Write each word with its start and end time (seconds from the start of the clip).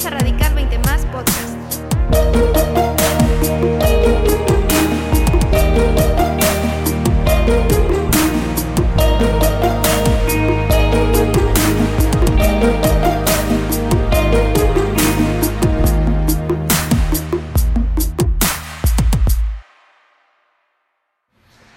Bienvenidos 0.00 0.06
a 0.06 0.10
Radical 0.10 0.54
20 0.54 0.78
Más 0.78 1.04
Podcast. 1.06 2.60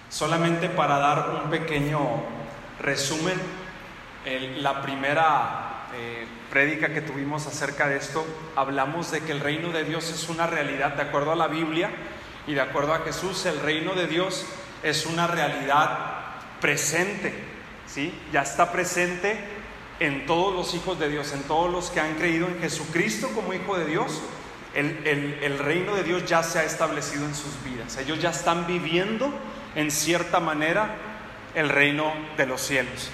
Solamente 0.08 0.68
para 0.68 0.98
dar 0.98 1.40
un 1.42 1.50
pequeño 1.50 1.98
resumen, 2.80 3.40
el- 4.24 4.62
la 4.62 4.80
primera 4.80 5.88
eh, 5.96 6.26
prédica 6.54 6.94
que 6.94 7.00
tuvimos 7.00 7.48
acerca 7.48 7.88
de 7.88 7.96
esto, 7.96 8.24
hablamos 8.54 9.10
de 9.10 9.20
que 9.22 9.32
el 9.32 9.40
reino 9.40 9.70
de 9.72 9.82
Dios 9.82 10.08
es 10.10 10.28
una 10.28 10.46
realidad, 10.46 10.94
de 10.94 11.02
acuerdo 11.02 11.32
a 11.32 11.36
la 11.36 11.48
Biblia 11.48 11.90
y 12.46 12.54
de 12.54 12.60
acuerdo 12.60 12.94
a 12.94 13.00
Jesús, 13.00 13.44
el 13.46 13.58
reino 13.58 13.94
de 13.94 14.06
Dios 14.06 14.46
es 14.84 15.04
una 15.04 15.26
realidad 15.26 15.98
presente, 16.60 17.34
¿sí? 17.88 18.14
Ya 18.32 18.42
está 18.42 18.70
presente 18.70 19.36
en 19.98 20.26
todos 20.26 20.54
los 20.54 20.74
hijos 20.74 20.96
de 21.00 21.08
Dios, 21.08 21.32
en 21.32 21.42
todos 21.42 21.72
los 21.72 21.90
que 21.90 21.98
han 21.98 22.14
creído 22.14 22.46
en 22.46 22.60
Jesucristo 22.60 23.30
como 23.34 23.52
hijo 23.52 23.76
de 23.76 23.86
Dios. 23.86 24.22
El, 24.76 25.00
el- 25.04 25.38
el 25.42 25.58
reino 25.58 25.96
de 25.96 26.04
Dios 26.04 26.24
ya 26.24 26.44
se 26.44 26.60
ha 26.60 26.64
establecido 26.64 27.24
en 27.24 27.34
sus 27.34 27.62
vidas. 27.64 27.96
Ellos 27.96 28.20
ya 28.20 28.30
están 28.30 28.66
viviendo 28.68 29.32
en 29.74 29.90
cierta 29.90 30.38
manera 30.38 30.94
el 31.56 31.68
reino 31.68 32.12
de 32.36 32.46
los 32.46 32.60
cielos. 32.60 33.10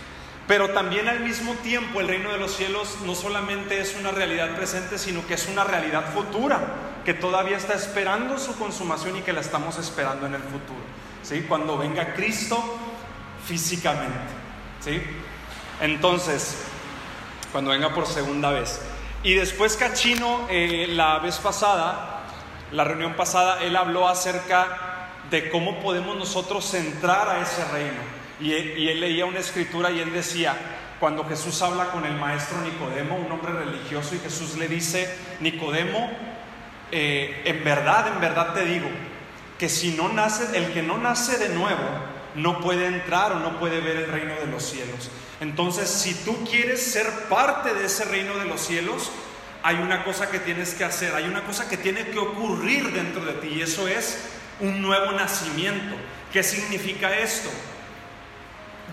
Pero 0.51 0.71
también 0.71 1.09
al 1.09 1.21
mismo 1.21 1.55
tiempo 1.63 2.01
el 2.01 2.09
reino 2.09 2.33
de 2.33 2.39
los 2.39 2.57
cielos 2.57 2.99
no 3.07 3.15
solamente 3.15 3.81
es 3.81 3.95
una 3.97 4.11
realidad 4.11 4.57
presente, 4.57 4.99
sino 4.99 5.25
que 5.25 5.35
es 5.35 5.47
una 5.47 5.63
realidad 5.63 6.13
futura, 6.13 6.61
que 7.05 7.15
todavía 7.15 7.57
está 7.57 7.75
esperando 7.75 8.37
su 8.37 8.59
consumación 8.59 9.17
y 9.17 9.21
que 9.21 9.33
la 9.33 9.43
estamos 9.43 9.79
esperando 9.79 10.27
en 10.27 10.35
el 10.35 10.43
futuro. 10.43 10.81
¿sí? 11.23 11.45
Cuando 11.49 11.79
venga 11.79 12.15
Cristo 12.15 12.61
físicamente. 13.47 14.19
¿sí? 14.81 15.01
Entonces, 15.81 16.57
cuando 17.53 17.71
venga 17.71 17.95
por 17.95 18.09
segunda 18.09 18.51
vez. 18.51 18.81
Y 19.23 19.35
después 19.35 19.77
Cachino, 19.77 20.49
eh, 20.51 20.89
la 20.89 21.21
vez 21.21 21.39
pasada, 21.39 22.25
la 22.73 22.83
reunión 22.83 23.15
pasada, 23.15 23.63
él 23.63 23.77
habló 23.77 24.09
acerca 24.09 25.11
de 25.31 25.49
cómo 25.49 25.79
podemos 25.79 26.17
nosotros 26.17 26.75
entrar 26.75 27.29
a 27.29 27.41
ese 27.41 27.65
reino. 27.67 28.20
Y 28.41 28.53
él, 28.53 29.01
leía 29.01 29.27
una 29.27 29.39
escritura 29.39 29.91
y 29.91 30.01
él 30.01 30.13
decía, 30.13 30.57
cuando 30.99 31.25
Jesús 31.25 31.61
habla 31.63 31.91
con 31.91 32.05
el 32.05 32.15
maestro 32.15 32.61
Nicodemo, 32.63 33.17
un 33.17 33.31
hombre 33.33 33.53
religioso, 33.53 34.15
y 34.15 34.19
Jesús 34.19 34.57
le 34.57 34.69
dice, 34.69 35.15
Nicodemo, 35.41 36.11
eh, 36.91 37.43
en 37.45 37.63
verdad, 37.63 38.09
en 38.09 38.21
verdad 38.21 38.55
te 38.55 38.65
digo, 38.65 38.89
que 39.59 39.69
si 39.69 39.93
no 39.93 40.09
nace, 40.09 40.57
el 40.57 40.73
que 40.73 40.83
no 40.83 40.97
nace 40.97 41.37
de 41.39 41.51
nuevo, 41.51 41.85
no 42.35 42.61
puede 42.61 42.87
entrar 42.87 43.33
o 43.33 43.41
no 43.41 43.59
puede 43.59 43.81
ver 43.81 43.97
el 43.97 44.07
reino 44.07 44.35
de 44.35 44.47
los 44.47 44.63
cielos. 44.63 45.11
Entonces, 45.41 45.89
si 45.89 46.15
tú 46.15 46.45
quieres 46.45 46.83
ser 46.83 47.07
parte 47.29 47.75
de 47.75 47.87
ese 47.87 48.05
reino 48.05 48.37
de 48.39 48.47
los 48.47 48.61
cielos, 48.61 49.11
hay 49.63 49.77
una 49.77 50.05
cosa 50.05 50.31
que 50.31 50.39
tienes 50.39 50.75
que 50.75 50.85
hacer, 50.85 51.15
hay 51.15 51.25
una 51.25 51.43
cosa 51.43 51.69
que 51.69 51.77
tiene 51.77 52.07
que 52.07 52.19
ocurrir 52.19 52.93
dentro 52.93 53.25
de 53.25 53.35
ti, 53.35 53.49
y 53.57 53.63
eso 53.63 53.87
es 53.89 54.19
un 54.61 54.81
nuevo 54.81 55.13
nacimiento. 55.13 55.97
¿Qué 56.33 56.43
significa 56.43 57.15
esto? 57.19 57.51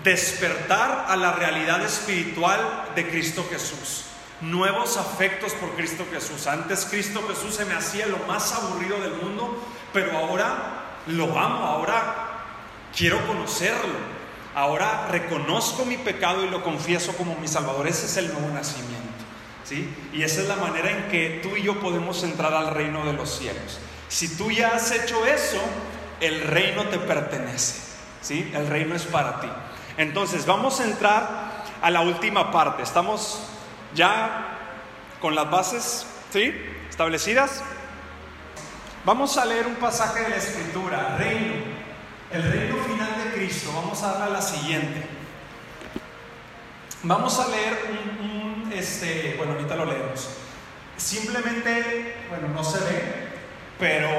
Despertar 0.07 1.05
a 1.09 1.17
la 1.17 1.33
realidad 1.33 1.83
espiritual 1.83 2.59
de 2.95 3.09
Cristo 3.09 3.45
Jesús. 3.49 4.05
Nuevos 4.39 4.95
afectos 4.95 5.51
por 5.53 5.75
Cristo 5.75 6.05
Jesús. 6.11 6.47
Antes 6.47 6.85
Cristo 6.85 7.27
Jesús 7.27 7.55
se 7.55 7.65
me 7.65 7.73
hacía 7.73 8.05
lo 8.07 8.17
más 8.19 8.53
aburrido 8.53 9.01
del 9.01 9.15
mundo, 9.15 9.61
pero 9.91 10.17
ahora 10.17 11.01
lo 11.07 11.37
amo, 11.37 11.65
ahora 11.65 12.45
quiero 12.95 13.25
conocerlo. 13.27 14.17
Ahora 14.55 15.07
reconozco 15.11 15.85
mi 15.85 15.97
pecado 15.97 16.43
y 16.45 16.49
lo 16.49 16.63
confieso 16.63 17.15
como 17.17 17.35
mi 17.35 17.47
Salvador. 17.47 17.87
Ese 17.87 18.05
es 18.05 18.17
el 18.17 18.31
nuevo 18.31 18.49
nacimiento. 18.53 18.97
¿sí? 19.65 19.93
Y 20.13 20.23
esa 20.23 20.41
es 20.41 20.47
la 20.47 20.55
manera 20.55 20.89
en 20.89 21.09
que 21.09 21.41
tú 21.43 21.57
y 21.57 21.63
yo 21.63 21.79
podemos 21.79 22.23
entrar 22.23 22.53
al 22.53 22.73
reino 22.73 23.05
de 23.05 23.13
los 23.13 23.37
cielos. 23.37 23.77
Si 24.07 24.37
tú 24.37 24.51
ya 24.51 24.69
has 24.69 24.89
hecho 24.91 25.25
eso, 25.25 25.61
el 26.21 26.41
reino 26.41 26.85
te 26.85 26.97
pertenece. 26.97 27.81
¿sí? 28.21 28.51
El 28.55 28.67
reino 28.67 28.95
es 28.95 29.03
para 29.03 29.41
ti. 29.41 29.49
Entonces, 29.97 30.45
vamos 30.45 30.79
a 30.79 30.83
entrar 30.83 31.65
a 31.81 31.89
la 31.89 32.01
última 32.01 32.51
parte. 32.51 32.83
Estamos 32.83 33.39
ya 33.95 34.59
con 35.19 35.33
las 35.33 35.49
bases, 35.49 36.05
¿sí? 36.31 36.53
Establecidas. 36.89 37.63
Vamos 39.03 39.37
a 39.37 39.45
leer 39.45 39.65
un 39.65 39.75
pasaje 39.75 40.21
de 40.21 40.29
la 40.29 40.35
Escritura, 40.35 41.15
reino, 41.17 41.53
el 42.31 42.43
reino 42.43 42.75
final 42.83 43.09
de 43.23 43.33
Cristo. 43.33 43.71
Vamos 43.73 44.03
a 44.03 44.13
darle 44.13 44.25
a 44.25 44.29
la 44.29 44.41
siguiente. 44.41 45.03
Vamos 47.03 47.39
a 47.39 47.47
leer 47.47 47.77
un, 48.21 48.71
este, 48.73 49.35
bueno, 49.37 49.53
ahorita 49.53 49.75
lo 49.75 49.85
leemos. 49.85 50.29
Simplemente, 50.97 52.17
bueno, 52.29 52.49
no 52.49 52.63
se 52.63 52.79
ve, 52.79 53.27
pero 53.79 54.09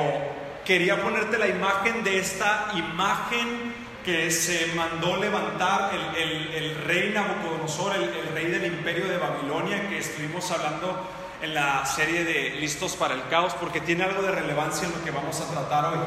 quería 0.64 1.02
ponerte 1.02 1.38
la 1.38 1.48
imagen 1.48 2.02
de 2.02 2.18
esta 2.18 2.70
imagen 2.74 3.67
que 4.08 4.30
se 4.30 4.68
mandó 4.74 5.18
levantar 5.18 5.90
el, 6.16 6.54
el, 6.54 6.74
rey 6.86 7.10
Nabucodonosor, 7.12 7.94
el, 7.94 8.34
rey 8.34 8.46
del 8.46 8.64
imperio 8.64 9.06
de 9.06 9.18
Babilonia, 9.18 9.86
que 9.86 9.98
estuvimos 9.98 10.50
hablando 10.50 10.98
en 11.42 11.52
la 11.52 11.84
serie 11.84 12.24
de 12.24 12.56
Listos 12.58 12.96
para 12.96 13.12
el 13.12 13.28
Caos, 13.28 13.52
porque 13.60 13.82
tiene 13.82 14.04
algo 14.04 14.22
de 14.22 14.30
relevancia 14.30 14.88
en 14.88 14.94
lo 14.94 15.04
que 15.04 15.10
vamos 15.10 15.38
a 15.42 15.52
tratar 15.52 15.92
hoy. 15.92 15.98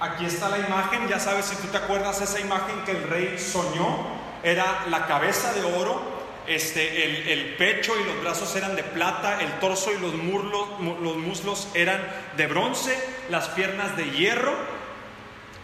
Aquí 0.00 0.24
está 0.24 0.48
la 0.48 0.58
imagen, 0.58 1.06
ya 1.06 1.20
sabes, 1.20 1.44
si 1.44 1.54
tú 1.54 1.68
te 1.68 1.76
acuerdas, 1.76 2.20
esa 2.20 2.40
imagen 2.40 2.82
que 2.84 2.90
el 2.90 3.04
rey 3.04 3.38
soñó, 3.38 3.98
era 4.42 4.86
la 4.90 5.06
cabeza 5.06 5.52
de 5.52 5.62
oro, 5.62 6.02
este, 6.48 7.04
el, 7.04 7.28
el 7.28 7.54
pecho 7.54 7.92
y 8.00 8.04
los 8.04 8.20
brazos 8.20 8.56
eran 8.56 8.74
de 8.74 8.82
plata, 8.82 9.40
el 9.40 9.60
torso 9.60 9.92
y 9.92 10.00
los, 10.00 10.12
los 10.12 11.16
muslos 11.18 11.68
eran 11.74 12.04
de 12.36 12.48
bronce, 12.48 12.98
las 13.30 13.46
piernas 13.50 13.96
de 13.96 14.10
hierro, 14.10 14.56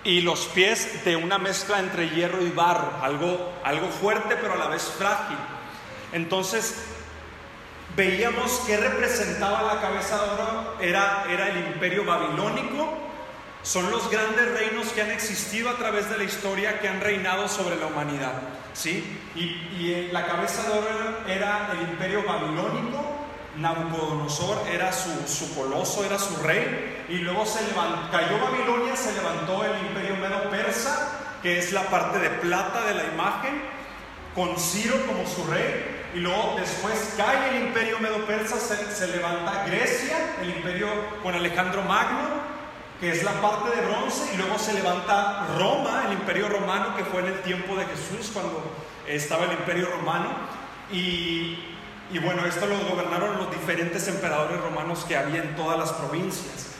y 0.05 0.21
los 0.21 0.47
pies 0.47 1.05
de 1.05 1.17
una 1.17 1.39
mezcla 1.39 1.79
entre 1.79 2.11
hierro 2.11 2.43
y 2.43 2.51
barro, 2.51 2.93
algo, 3.03 3.53
algo 3.65 3.89
fuerte 3.89 4.37
pero 4.37 4.53
a 4.53 4.57
la 4.57 4.69
vez 4.69 4.83
frágil. 4.83 5.39
Entonces, 6.13 6.85
veíamos 7.97 8.51
que 8.67 8.77
representaba 8.77 9.63
la 9.63 9.81
cabeza 9.81 10.23
de 10.23 10.31
oro, 10.31 10.77
era, 10.81 11.25
era 11.31 11.49
el 11.49 11.57
imperio 11.67 12.05
babilónico, 12.05 12.99
son 13.63 13.91
los 13.91 14.11
grandes 14.11 14.47
reinos 14.53 14.89
que 14.89 15.01
han 15.01 15.11
existido 15.11 15.71
a 15.71 15.77
través 15.77 16.11
de 16.11 16.19
la 16.19 16.25
historia, 16.25 16.81
que 16.81 16.89
han 16.89 17.01
reinado 17.01 17.49
sobre 17.49 17.77
la 17.77 17.87
humanidad. 17.87 18.35
¿sí? 18.75 19.19
Y, 19.35 19.43
y 19.81 20.09
la 20.13 20.27
cabeza 20.27 20.63
de 20.65 20.79
oro 20.79 21.19
era 21.27 21.71
el 21.73 21.89
imperio 21.89 22.23
babilónico, 22.25 23.24
Nabucodonosor 23.57 24.67
era 24.73 24.93
su, 24.93 25.11
su, 25.27 25.55
coloso, 25.55 26.05
era 26.05 26.19
su 26.19 26.37
rey, 26.43 27.05
y 27.09 27.19
luego 27.19 27.47
se 27.47 27.61
cayó 28.11 28.39
Babilonia, 28.41 28.97
se 28.97 29.13
levantó 29.13 29.65
el 29.65 29.87
imperio 29.87 30.17
medo-persa, 30.17 31.39
que 31.43 31.59
es 31.59 31.73
la 31.73 31.83
parte 31.83 32.19
de 32.19 32.31
plata 32.31 32.85
de 32.85 32.95
la 32.95 33.05
imagen, 33.05 33.63
con 34.35 34.59
Ciro 34.59 34.97
como 35.07 35.27
su 35.27 35.45
rey, 35.47 36.11
y 36.15 36.19
luego 36.19 36.57
después 36.59 37.15
cae 37.17 37.51
el 37.51 37.67
imperio 37.67 38.01
medo-persa, 38.01 38.59
se, 38.59 38.91
se, 38.93 39.09
levanta 39.09 39.65
Grecia, 39.67 40.17
el 40.43 40.51
imperio 40.51 40.89
con 41.23 41.35
Alejandro 41.35 41.83
Magno, 41.83 42.55
que 43.01 43.11
es 43.11 43.23
la 43.23 43.33
parte 43.41 43.77
de 43.77 43.87
bronce, 43.87 44.35
y 44.35 44.37
luego 44.37 44.59
se 44.59 44.73
levanta 44.73 45.47
Roma, 45.59 46.05
el 46.07 46.15
imperio 46.15 46.49
romano, 46.49 46.97
que 46.97 47.05
fue 47.05 47.21
en 47.21 47.27
el 47.27 47.43
tiempo 47.43 47.77
de 47.77 47.85
Jesús, 47.87 48.31
cuando 48.33 48.65
estaba 49.07 49.45
el 49.45 49.53
imperio 49.53 49.91
romano, 49.91 50.31
y 50.91 51.74
y 52.13 52.19
bueno, 52.19 52.45
esto 52.47 52.67
lo 52.67 52.79
gobernaron 52.79 53.39
los 53.39 53.51
diferentes 53.51 54.07
emperadores 54.09 54.61
romanos 54.61 55.05
que 55.07 55.17
había 55.17 55.43
en 55.43 55.57
todas 55.57 55.79
las 55.79 55.93
provincias. 55.93 56.75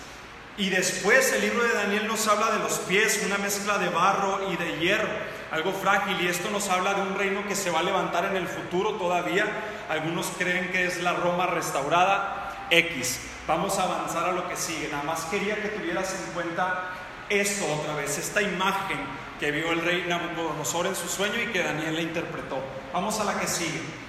Y 0.57 0.71
después 0.71 1.33
el 1.33 1.41
libro 1.41 1.65
de 1.65 1.73
Daniel 1.75 2.07
nos 2.07 2.29
habla 2.29 2.53
de 2.53 2.61
los 2.61 2.79
pies, 2.81 3.23
una 3.27 3.39
mezcla 3.39 3.79
de 3.79 3.89
barro 3.89 4.53
y 4.53 4.57
de 4.57 4.79
hierro, 4.79 5.09
algo 5.51 5.73
frágil. 5.73 6.21
Y 6.21 6.29
esto 6.29 6.49
nos 6.51 6.69
habla 6.69 6.95
de 6.95 7.03
un 7.03 7.17
reino 7.17 7.47
que 7.49 7.57
se 7.57 7.71
va 7.71 7.81
a 7.81 7.83
levantar 7.83 8.27
en 8.27 8.37
el 8.37 8.47
futuro 8.47 8.93
todavía. 8.93 9.47
Algunos 9.89 10.29
creen 10.39 10.71
que 10.71 10.87
es 10.87 11.03
la 11.03 11.15
Roma 11.15 11.47
restaurada 11.47 12.69
X. 12.71 13.21
Vamos 13.49 13.79
a 13.79 13.83
avanzar 13.85 14.29
a 14.29 14.33
lo 14.33 14.49
que 14.49 14.57
sigue. 14.57 14.89
Nada 14.93 15.03
más 15.03 15.25
quería 15.25 15.61
que 15.61 15.69
tuvieras 15.69 16.15
en 16.15 16.33
cuenta 16.35 16.91
esto 17.29 17.65
otra 17.81 17.97
vez, 17.97 18.17
esta 18.19 18.41
imagen 18.41 18.99
que 19.41 19.51
vio 19.51 19.73
el 19.73 19.81
rey 19.81 20.05
Nabucodonosor 20.07 20.87
en 20.87 20.95
su 20.95 21.09
sueño 21.09 21.43
y 21.43 21.53
que 21.53 21.65
Daniel 21.65 21.97
le 21.97 22.03
interpretó. 22.03 22.59
Vamos 22.93 23.19
a 23.19 23.25
la 23.25 23.41
que 23.41 23.49
sigue. 23.49 24.04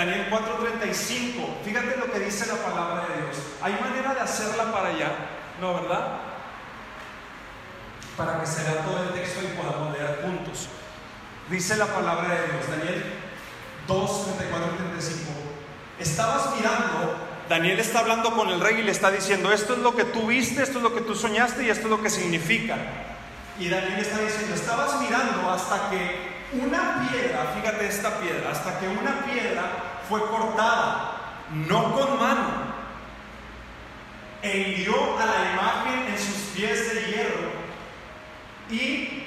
Daniel 0.00 0.28
4:35, 0.30 1.62
fíjate 1.62 1.98
lo 1.98 2.10
que 2.10 2.20
dice 2.20 2.46
la 2.46 2.54
palabra 2.54 3.06
de 3.06 3.20
Dios. 3.20 3.36
¿Hay 3.60 3.74
manera 3.74 4.14
de 4.14 4.20
hacerla 4.20 4.72
para 4.72 4.88
allá? 4.88 5.10
¿No, 5.60 5.74
verdad? 5.74 6.16
Para 8.16 8.40
que 8.40 8.46
se 8.46 8.62
vea 8.62 8.82
todo 8.82 9.02
el 9.02 9.10
texto 9.10 9.40
y 9.42 9.48
podamos 9.48 9.92
leer 9.92 10.22
juntos. 10.22 10.68
Dice 11.50 11.76
la 11.76 11.84
palabra 11.84 12.30
de 12.30 12.46
Dios, 12.46 12.70
Daniel 12.70 13.04
2, 13.86 14.24
34 14.38 14.76
35. 14.76 15.32
Estabas 15.98 16.56
mirando 16.56 17.26
Daniel 17.50 17.78
está 17.78 17.98
hablando 17.98 18.34
con 18.34 18.48
el 18.48 18.58
rey 18.58 18.76
y 18.76 18.82
le 18.82 18.92
está 18.92 19.10
diciendo, 19.10 19.52
esto 19.52 19.74
es 19.74 19.80
lo 19.80 19.94
que 19.94 20.04
tú 20.04 20.28
viste, 20.28 20.62
esto 20.62 20.78
es 20.78 20.82
lo 20.82 20.94
que 20.94 21.02
tú 21.02 21.14
soñaste 21.14 21.64
y 21.64 21.68
esto 21.68 21.84
es 21.84 21.90
lo 21.90 22.02
que 22.02 22.08
significa. 22.08 22.78
Y 23.58 23.68
Daniel 23.68 23.98
está 23.98 24.16
diciendo, 24.16 24.54
estabas 24.54 24.98
mirando 24.98 25.50
hasta 25.50 25.90
que 25.90 26.30
una 26.54 27.06
piedra, 27.10 27.52
fíjate 27.54 27.86
esta 27.86 28.18
piedra, 28.18 28.50
hasta 28.50 28.78
que 28.78 28.88
una 28.88 29.26
piedra 29.26 29.89
fue 30.10 30.20
cortada, 30.26 31.44
no 31.50 31.92
con 31.92 32.18
mano, 32.18 32.70
e 34.42 34.58
hirió 34.58 35.16
a 35.18 35.24
la 35.24 35.52
imagen 35.52 36.12
en 36.12 36.18
sus 36.18 36.36
pies 36.52 36.92
de 36.92 37.00
hierro 37.06 37.50
y, 38.68 39.22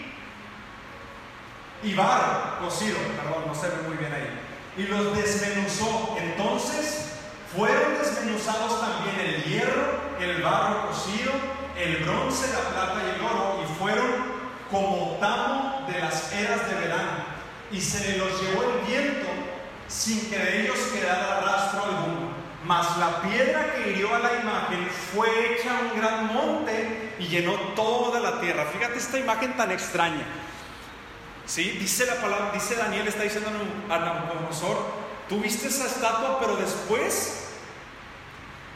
y 1.84 1.94
barro 1.96 2.60
cocido, 2.60 2.98
perdón, 3.16 3.46
no 3.48 3.56
se 3.56 3.70
ve 3.70 3.76
muy 3.88 3.96
bien 3.96 4.12
ahí, 4.12 4.42
y 4.78 4.88
los 4.88 5.16
desmenuzó. 5.16 6.18
Entonces 6.20 7.14
fueron 7.56 7.98
desmenuzados 7.98 8.82
también 8.82 9.20
el 9.22 9.44
hierro, 9.46 10.02
el 10.20 10.42
barro 10.42 10.88
cocido, 10.90 11.32
el 11.78 12.04
bronce, 12.04 12.52
la 12.52 12.60
plata 12.60 13.02
y 13.06 13.16
el 13.16 13.26
oro, 13.26 13.64
y 13.64 13.80
fueron 13.80 14.34
como 14.70 15.18
tamo 15.22 15.86
de 15.88 16.00
las 16.00 16.34
eras 16.34 16.68
de 16.68 16.76
verano, 16.76 17.24
y 17.72 17.80
se 17.80 18.18
los 18.18 18.42
llevó 18.42 18.64
el 18.64 18.86
viento 18.86 19.53
sin 19.94 20.30
que 20.30 20.38
de 20.38 20.62
ellos 20.62 20.78
quedara 20.92 21.42
rastro 21.42 21.84
alguno. 21.84 22.34
Mas 22.66 22.98
la 22.98 23.22
piedra 23.22 23.74
que 23.74 23.92
hirió 23.92 24.16
a 24.16 24.20
la 24.20 24.34
imagen 24.42 24.88
fue 25.14 25.28
hecha 25.54 25.80
un 25.82 26.00
gran 26.00 26.34
monte 26.34 27.14
y 27.20 27.28
llenó 27.28 27.54
toda 27.76 28.20
la 28.20 28.40
tierra. 28.40 28.66
Fíjate 28.66 28.98
esta 28.98 29.20
imagen 29.20 29.56
tan 29.56 29.72
extraña. 29.72 30.26
¿Sí? 31.46 31.78
Dice 31.80 32.06
la 32.06 32.16
palabra, 32.16 32.52
dice 32.54 32.76
Daniel, 32.76 33.08
está 33.08 33.24
diciendo 33.24 33.50
a 33.90 34.00
Nabucodonosor, 34.00 34.78
tú 35.28 35.42
viste 35.42 35.68
esa 35.68 35.86
estatua, 35.86 36.40
pero 36.40 36.56
después 36.56 37.50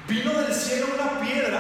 vino 0.08 0.34
del 0.34 0.54
cielo 0.54 0.88
una 0.94 1.22
piedra 1.22 1.60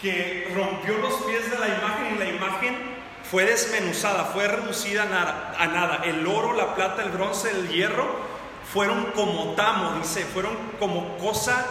que 0.00 0.52
rompió 0.54 0.98
los 0.98 1.14
pies 1.22 1.50
de 1.50 1.58
la 1.58 1.68
imagen 1.68 2.14
y 2.14 2.18
la 2.18 2.26
imagen 2.26 2.95
fue 3.30 3.44
desmenuzada, 3.44 4.26
fue 4.26 4.46
reducida 4.48 5.02
a 5.02 5.66
nada. 5.66 6.02
El 6.04 6.26
oro, 6.26 6.52
la 6.52 6.74
plata, 6.74 7.02
el 7.02 7.10
bronce, 7.10 7.50
el 7.50 7.68
hierro 7.68 8.06
fueron 8.72 9.06
como 9.14 9.54
tamo, 9.54 9.98
dice, 9.98 10.24
fueron 10.24 10.56
como 10.78 11.16
cosa 11.18 11.64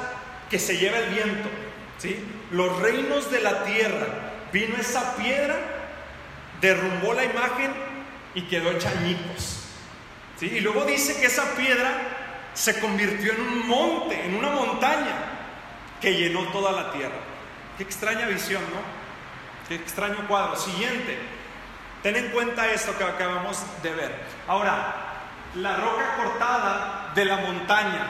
que 0.50 0.60
se 0.60 0.78
lleva 0.78 0.98
el 0.98 1.14
viento. 1.14 1.50
¿sí? 1.98 2.24
Los 2.52 2.80
reinos 2.80 3.32
de 3.32 3.42
la 3.42 3.64
tierra, 3.64 4.08
vino 4.52 4.76
esa 4.78 5.16
piedra, 5.16 5.56
derrumbó 6.62 7.14
la 7.14 7.26
imagen 7.26 7.72
y 8.34 8.44
quedó 8.44 8.72
hecha. 8.72 8.92
¿sí? 10.40 10.48
Y 10.48 10.60
luego 10.62 10.84
dice 10.86 11.20
que 11.20 11.28
esa 11.28 11.56
piedra 11.56 11.92
se 12.54 12.80
convirtió 12.80 13.34
en 13.34 13.42
un 13.42 13.68
monte, 13.68 14.26
en 14.26 14.36
una 14.36 14.50
montaña 14.50 15.16
que 16.02 16.16
llenó 16.16 16.44
toda 16.48 16.72
la 16.72 16.92
tierra. 16.92 17.20
Qué 17.78 17.84
extraña 17.84 18.26
visión, 18.28 18.62
¿no? 18.74 18.80
Qué 19.68 19.76
extraño 19.76 20.28
cuadro. 20.28 20.56
Siguiente, 20.56 21.18
ten 22.06 22.16
en 22.18 22.30
cuenta 22.30 22.72
esto 22.72 22.96
que 22.96 23.04
acabamos 23.04 23.58
de 23.82 23.90
ver. 23.90 24.14
Ahora, 24.48 24.94
la 25.56 25.76
roca 25.76 26.18
cortada 26.18 27.12
de 27.16 27.26
la 27.26 27.38
montaña 27.38 28.06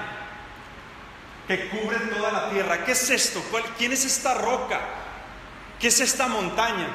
que 1.48 1.70
cubre 1.70 1.96
toda 2.00 2.30
la 2.30 2.50
tierra. 2.50 2.84
¿Qué 2.84 2.92
es 2.92 3.10
esto? 3.10 3.42
¿Quién 3.78 3.94
es 3.94 4.04
esta 4.04 4.34
roca? 4.34 4.82
¿Qué 5.80 5.88
es 5.88 6.02
esta 6.02 6.28
montaña? 6.28 6.90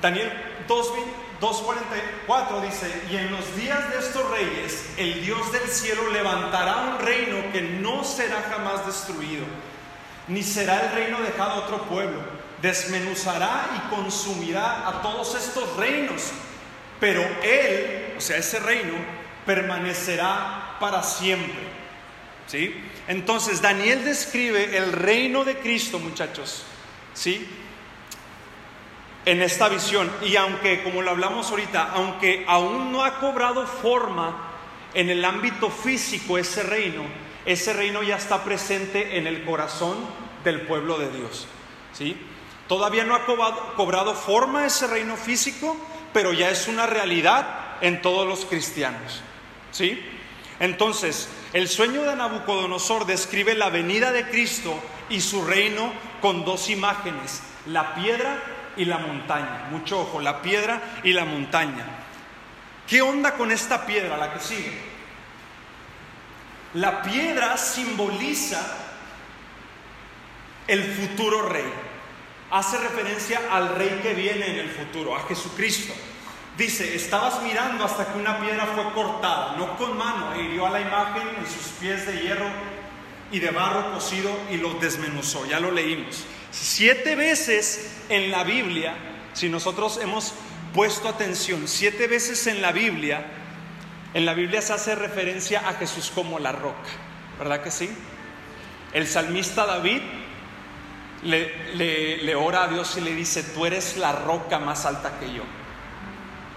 Daniel 0.00 0.32
2.44 0.66 2.60
dice, 2.60 3.04
y 3.08 3.18
en 3.18 3.30
los 3.30 3.54
días 3.54 3.90
de 3.90 4.00
estos 4.00 4.28
reyes, 4.28 4.94
el 4.96 5.24
Dios 5.24 5.52
del 5.52 5.68
cielo 5.68 6.10
levantará 6.10 6.78
un 6.78 6.98
reino 6.98 7.52
que 7.52 7.62
no 7.62 8.02
será 8.02 8.42
jamás 8.50 8.84
destruido, 8.84 9.44
ni 10.26 10.42
será 10.42 10.86
el 10.86 10.92
reino 10.92 11.20
dejado 11.20 11.52
a 11.52 11.58
otro 11.58 11.82
pueblo. 11.82 12.41
Desmenuzará 12.62 13.68
y 13.76 13.94
consumirá 13.94 14.88
a 14.88 15.02
todos 15.02 15.34
estos 15.34 15.76
reinos, 15.76 16.30
pero 17.00 17.20
él, 17.42 18.14
o 18.16 18.20
sea, 18.20 18.36
ese 18.36 18.60
reino, 18.60 18.94
permanecerá 19.44 20.76
para 20.78 21.02
siempre. 21.02 21.82
¿Sí? 22.46 22.74
Entonces 23.08 23.60
Daniel 23.60 24.04
describe 24.04 24.76
el 24.76 24.92
reino 24.92 25.44
de 25.44 25.58
Cristo, 25.58 25.98
muchachos. 25.98 26.64
¿Sí? 27.14 27.46
En 29.24 29.42
esta 29.42 29.68
visión. 29.68 30.10
Y 30.22 30.36
aunque, 30.36 30.82
como 30.82 31.02
lo 31.02 31.10
hablamos 31.10 31.50
ahorita, 31.50 31.90
aunque 31.94 32.44
aún 32.46 32.92
no 32.92 33.04
ha 33.04 33.18
cobrado 33.18 33.66
forma 33.66 34.50
en 34.94 35.10
el 35.10 35.24
ámbito 35.24 35.70
físico 35.70 36.38
ese 36.38 36.62
reino, 36.62 37.04
ese 37.44 37.72
reino 37.72 38.02
ya 38.02 38.16
está 38.16 38.44
presente 38.44 39.18
en 39.18 39.26
el 39.26 39.44
corazón 39.44 39.96
del 40.44 40.62
pueblo 40.62 40.98
de 40.98 41.10
Dios. 41.10 41.46
¿Sí? 41.92 42.16
Todavía 42.72 43.04
no 43.04 43.14
ha 43.14 43.26
cobrado, 43.26 44.14
forma 44.14 44.64
ese 44.64 44.86
reino 44.86 45.18
físico, 45.18 45.76
pero 46.14 46.32
ya 46.32 46.48
es 46.48 46.68
una 46.68 46.86
realidad 46.86 47.76
en 47.82 48.00
todos 48.00 48.26
los 48.26 48.46
cristianos. 48.46 49.20
¿Sí? 49.72 50.02
Entonces, 50.58 51.28
el 51.52 51.68
sueño 51.68 52.02
de 52.04 52.16
Nabucodonosor 52.16 53.04
describe 53.04 53.54
la 53.54 53.68
venida 53.68 54.10
de 54.10 54.26
Cristo 54.26 54.74
y 55.10 55.20
su 55.20 55.44
reino 55.44 55.92
con 56.22 56.46
dos 56.46 56.70
imágenes, 56.70 57.42
la 57.66 57.94
piedra 57.94 58.42
y 58.78 58.86
la 58.86 58.96
montaña. 58.96 59.66
Mucho 59.70 60.00
ojo, 60.00 60.22
la 60.22 60.40
piedra 60.40 60.80
y 61.04 61.12
la 61.12 61.26
montaña. 61.26 61.84
¿Qué 62.88 63.02
onda 63.02 63.34
con 63.34 63.50
esta 63.50 63.84
piedra, 63.84 64.16
la 64.16 64.32
que 64.32 64.40
sigue? 64.40 64.72
La 66.72 67.02
piedra 67.02 67.58
simboliza 67.58 68.62
el 70.66 70.82
futuro 70.94 71.50
rey. 71.50 71.81
Hace 72.52 72.76
referencia 72.76 73.40
al 73.50 73.76
rey 73.76 74.00
que 74.02 74.12
viene 74.12 74.46
en 74.46 74.58
el 74.58 74.68
futuro, 74.68 75.16
a 75.16 75.26
Jesucristo. 75.26 75.94
Dice, 76.58 76.94
estabas 76.94 77.42
mirando 77.42 77.82
hasta 77.82 78.12
que 78.12 78.18
una 78.18 78.38
piedra 78.40 78.66
fue 78.66 78.92
cortada, 78.92 79.56
no 79.56 79.78
con 79.78 79.96
mano, 79.96 80.34
e 80.34 80.42
hirió 80.42 80.66
a 80.66 80.70
la 80.70 80.82
imagen 80.82 81.26
en 81.38 81.46
sus 81.46 81.72
pies 81.80 82.06
de 82.06 82.20
hierro 82.20 82.50
y 83.30 83.38
de 83.38 83.50
barro 83.50 83.94
cocido 83.94 84.30
y 84.50 84.58
los 84.58 84.78
desmenuzó. 84.82 85.46
Ya 85.46 85.60
lo 85.60 85.70
leímos. 85.70 86.24
Siete 86.50 87.16
veces 87.16 88.02
en 88.10 88.30
la 88.30 88.44
Biblia, 88.44 88.96
si 89.32 89.48
nosotros 89.48 89.98
hemos 90.02 90.34
puesto 90.74 91.08
atención, 91.08 91.66
siete 91.66 92.06
veces 92.06 92.46
en 92.46 92.60
la 92.60 92.72
Biblia, 92.72 93.24
en 94.12 94.26
la 94.26 94.34
Biblia 94.34 94.60
se 94.60 94.74
hace 94.74 94.94
referencia 94.94 95.66
a 95.66 95.72
Jesús 95.72 96.12
como 96.14 96.38
la 96.38 96.52
roca, 96.52 96.90
¿verdad 97.38 97.62
que 97.62 97.70
sí? 97.70 97.88
El 98.92 99.06
salmista 99.06 99.64
David 99.64 100.02
le, 101.22 102.16
le 102.18 102.34
ora 102.34 102.64
a 102.64 102.68
Dios 102.68 102.96
y 102.96 103.00
le 103.00 103.14
dice, 103.14 103.42
tú 103.42 103.66
eres 103.66 103.96
la 103.96 104.12
roca 104.12 104.58
más 104.58 104.86
alta 104.86 105.18
que 105.18 105.32
yo. 105.32 105.42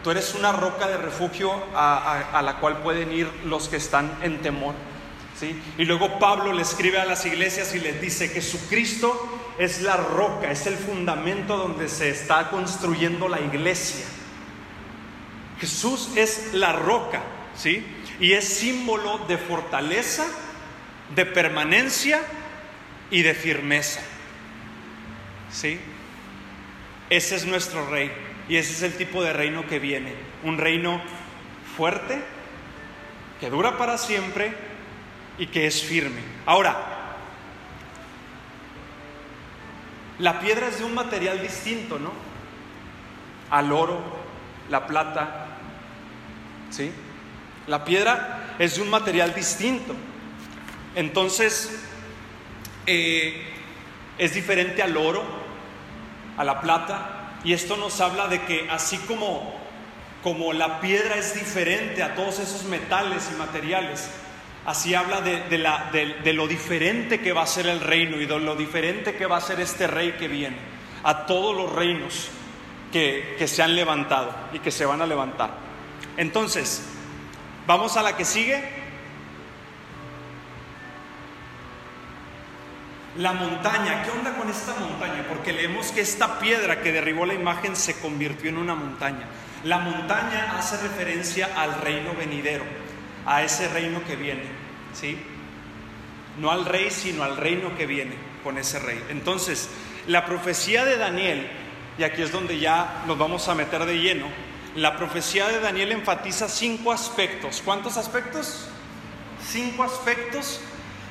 Tú 0.06 0.12
eres 0.12 0.36
una 0.36 0.52
roca 0.52 0.88
de 0.88 0.98
refugio 0.98 1.52
a, 1.74 2.40
la 2.44 2.58
cual 2.60 2.84
pueden 2.84 3.12
ir 3.12 3.28
los 3.44 3.68
que 3.68 3.78
están 3.78 4.16
en 4.22 4.40
temor. 4.40 4.76
¿sí? 5.36 5.60
Y 5.80 5.86
luego 5.86 6.20
Pablo 6.20 6.54
le 6.54 6.62
escribe 6.62 7.00
a 7.00 7.06
las 7.06 7.26
iglesias 7.26 7.74
y 7.74 7.80
les 7.80 8.00
dice, 8.00 8.28
Jesucristo 8.28 9.56
es 9.58 9.82
la 9.82 9.98
roca, 9.98 10.52
es 10.52 10.68
el 10.68 10.76
fundamento 10.76 11.58
donde 11.58 11.90
se 11.90 12.12
está 12.12 12.52
construyendo 12.52 13.28
la 13.28 13.42
iglesia. 13.42 14.06
Jesús 15.60 16.12
es 16.16 16.54
la 16.54 16.74
roca, 16.74 17.24
¿sí? 17.58 17.84
Y 18.20 18.34
es 18.34 18.48
símbolo 18.48 19.18
de 19.28 19.40
fortaleza, 19.40 20.28
de 21.16 21.26
permanencia 21.26 22.22
y 23.10 23.24
de 23.24 23.34
firmeza. 23.34 24.02
¿Sí? 25.56 25.80
Ese 27.10 27.38
es 27.38 27.46
nuestro 27.46 27.90
rey. 27.90 28.12
Y 28.50 28.58
ese 28.58 28.74
es 28.74 28.82
el 28.84 28.98
tipo 28.98 29.24
de 29.24 29.32
reino 29.32 29.66
que 29.66 29.80
viene. 29.80 30.14
Un 30.44 30.58
reino 30.58 31.02
fuerte, 31.78 32.22
que 33.40 33.50
dura 33.50 33.78
para 33.78 33.98
siempre 33.98 34.54
y 35.38 35.48
que 35.48 35.66
es 35.66 35.82
firme. 35.82 36.22
Ahora, 36.46 36.78
la 40.20 40.40
piedra 40.42 40.68
es 40.68 40.80
de 40.80 40.84
un 40.84 40.94
material 40.94 41.42
distinto, 41.42 42.00
¿no? 42.00 42.12
Al 43.50 43.72
oro, 43.72 44.02
la 44.70 44.86
plata, 44.88 45.58
¿sí? 46.70 46.92
La 47.68 47.86
piedra 47.86 48.56
es 48.60 48.76
de 48.76 48.82
un 48.82 48.90
material 48.90 49.34
distinto. 49.34 49.96
Entonces, 50.96 51.82
eh, 52.86 53.42
es 54.18 54.34
diferente 54.34 54.82
al 54.82 54.96
oro, 54.98 55.45
a 56.38 56.44
la 56.44 56.62
plata, 56.62 57.40
y 57.44 57.54
esto 57.54 57.78
nos 57.78 58.02
habla 58.02 58.28
de 58.28 58.42
que 58.42 58.68
así 58.70 58.98
como, 58.98 59.54
como 60.24 60.54
la 60.54 60.80
piedra 60.82 61.16
es 61.16 61.36
diferente 61.36 62.02
a 62.04 62.16
todos 62.16 62.40
esos 62.40 62.64
metales 62.64 63.30
y 63.34 63.38
materiales, 63.38 64.10
así 64.66 64.96
habla 64.96 65.22
de, 65.22 65.58
la, 65.58 65.92
de, 65.92 66.34
lo 66.34 66.48
diferente 66.48 67.22
que 67.22 67.34
va 67.34 67.44
a 67.44 67.48
ser 67.48 67.68
el 67.68 67.80
reino 67.80 68.20
y 68.20 68.26
de 68.26 68.40
lo 68.40 68.56
diferente 68.56 69.16
que 69.16 69.28
va 69.28 69.38
a 69.38 69.42
ser 69.42 69.60
este 69.60 69.86
rey 69.86 70.14
que 70.14 70.28
viene, 70.28 70.58
a 71.04 71.26
todos 71.28 71.56
los 71.56 71.72
reinos 71.72 72.30
que, 72.92 73.36
que 73.38 73.48
se 73.48 73.62
han 73.62 73.76
levantado 73.76 74.34
y 74.54 74.60
que 74.60 74.72
se 74.72 74.86
van 74.86 75.02
a 75.02 75.06
levantar. 75.06 75.52
Entonces, 76.18 76.84
vamos 77.68 77.96
a 77.98 78.02
la 78.02 78.18
que 78.18 78.26
sigue. 78.26 78.85
La 83.18 83.32
montaña, 83.32 84.04
¿qué 84.04 84.12
onda 84.12 84.36
con 84.36 84.50
esta 84.50 84.74
montaña? 84.76 85.26
Porque 85.30 85.54
leemos 85.54 85.88
que 85.92 86.02
esta 86.02 86.38
piedra 86.38 86.82
que 86.82 86.92
derribó 86.92 87.26
la 87.26 87.34
imagen 87.34 87.78
se 87.78 87.98
convirtió 88.00 88.50
en 88.50 88.58
una 88.58 88.76
montaña. 88.76 89.26
La 89.64 89.78
montaña 89.78 90.58
hace 90.58 90.78
referencia 90.82 91.50
al 91.56 91.80
reino 91.80 92.14
venidero, 92.14 92.66
a 93.26 93.42
ese 93.42 93.70
reino 93.70 94.04
que 94.06 94.18
viene, 94.18 94.44
¿sí? 94.94 95.18
No 96.40 96.52
al 96.52 96.66
rey, 96.66 96.92
sino 96.92 97.24
al 97.24 97.38
reino 97.38 97.78
que 97.78 97.86
viene 97.86 98.16
con 98.44 98.58
ese 98.58 98.80
rey. 98.80 99.02
Entonces, 99.10 99.70
la 100.08 100.26
profecía 100.26 100.84
de 100.84 100.98
Daniel, 100.98 101.50
y 101.98 102.04
aquí 102.04 102.22
es 102.22 102.34
donde 102.34 102.60
ya 102.60 103.04
nos 103.08 103.18
vamos 103.18 103.48
a 103.48 103.56
meter 103.56 103.86
de 103.86 103.98
lleno, 103.98 104.28
la 104.76 104.98
profecía 104.98 105.48
de 105.48 105.62
Daniel 105.62 105.94
enfatiza 105.94 106.50
cinco 106.50 106.92
aspectos. 106.92 107.62
¿Cuántos 107.64 107.96
aspectos? 107.96 108.68
Cinco 109.42 109.84
aspectos, 109.84 110.60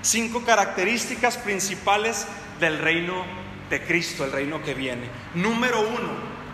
cinco 0.04 0.44
características 0.44 1.38
principales 1.38 2.26
del 2.61 2.78
reino 2.78 3.25
de 3.70 3.82
Cristo, 3.82 4.25
el 4.25 4.32
reino 4.32 4.62
que 4.62 4.75
viene. 4.75 5.08
Número 5.34 5.80
uno, 5.80 6.12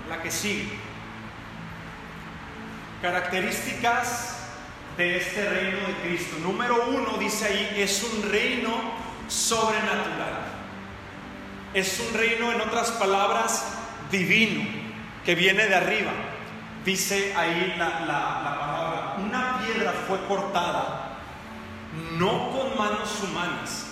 la 0.09 0.23
que 0.23 0.31
sigue. 0.31 0.71
Características 3.03 4.37
de 4.97 5.17
este 5.17 5.49
reino 5.49 5.79
de 5.87 5.95
Cristo. 6.03 6.37
Número 6.43 6.87
uno, 6.89 7.19
dice 7.19 7.47
ahí, 7.47 7.75
es 7.77 8.05
un 8.05 8.31
reino 8.31 8.71
sobrenatural. 9.29 10.47
Es 11.75 12.01
un 12.01 12.19
reino, 12.19 12.53
en 12.53 12.61
otras 12.61 12.91
palabras, 12.93 13.65
divino, 14.11 14.63
que 15.25 15.35
viene 15.35 15.67
de 15.67 15.75
arriba. 15.75 16.13
Dice 16.85 17.35
ahí 17.37 17.75
la, 17.79 17.99
palabra, 17.99 19.17
una 19.19 19.61
piedra 19.61 19.93
fue 20.07 20.19
cortada, 20.27 21.10
no 22.19 22.51
con 22.51 22.77
manos 22.79 23.19
humanas. 23.23 23.87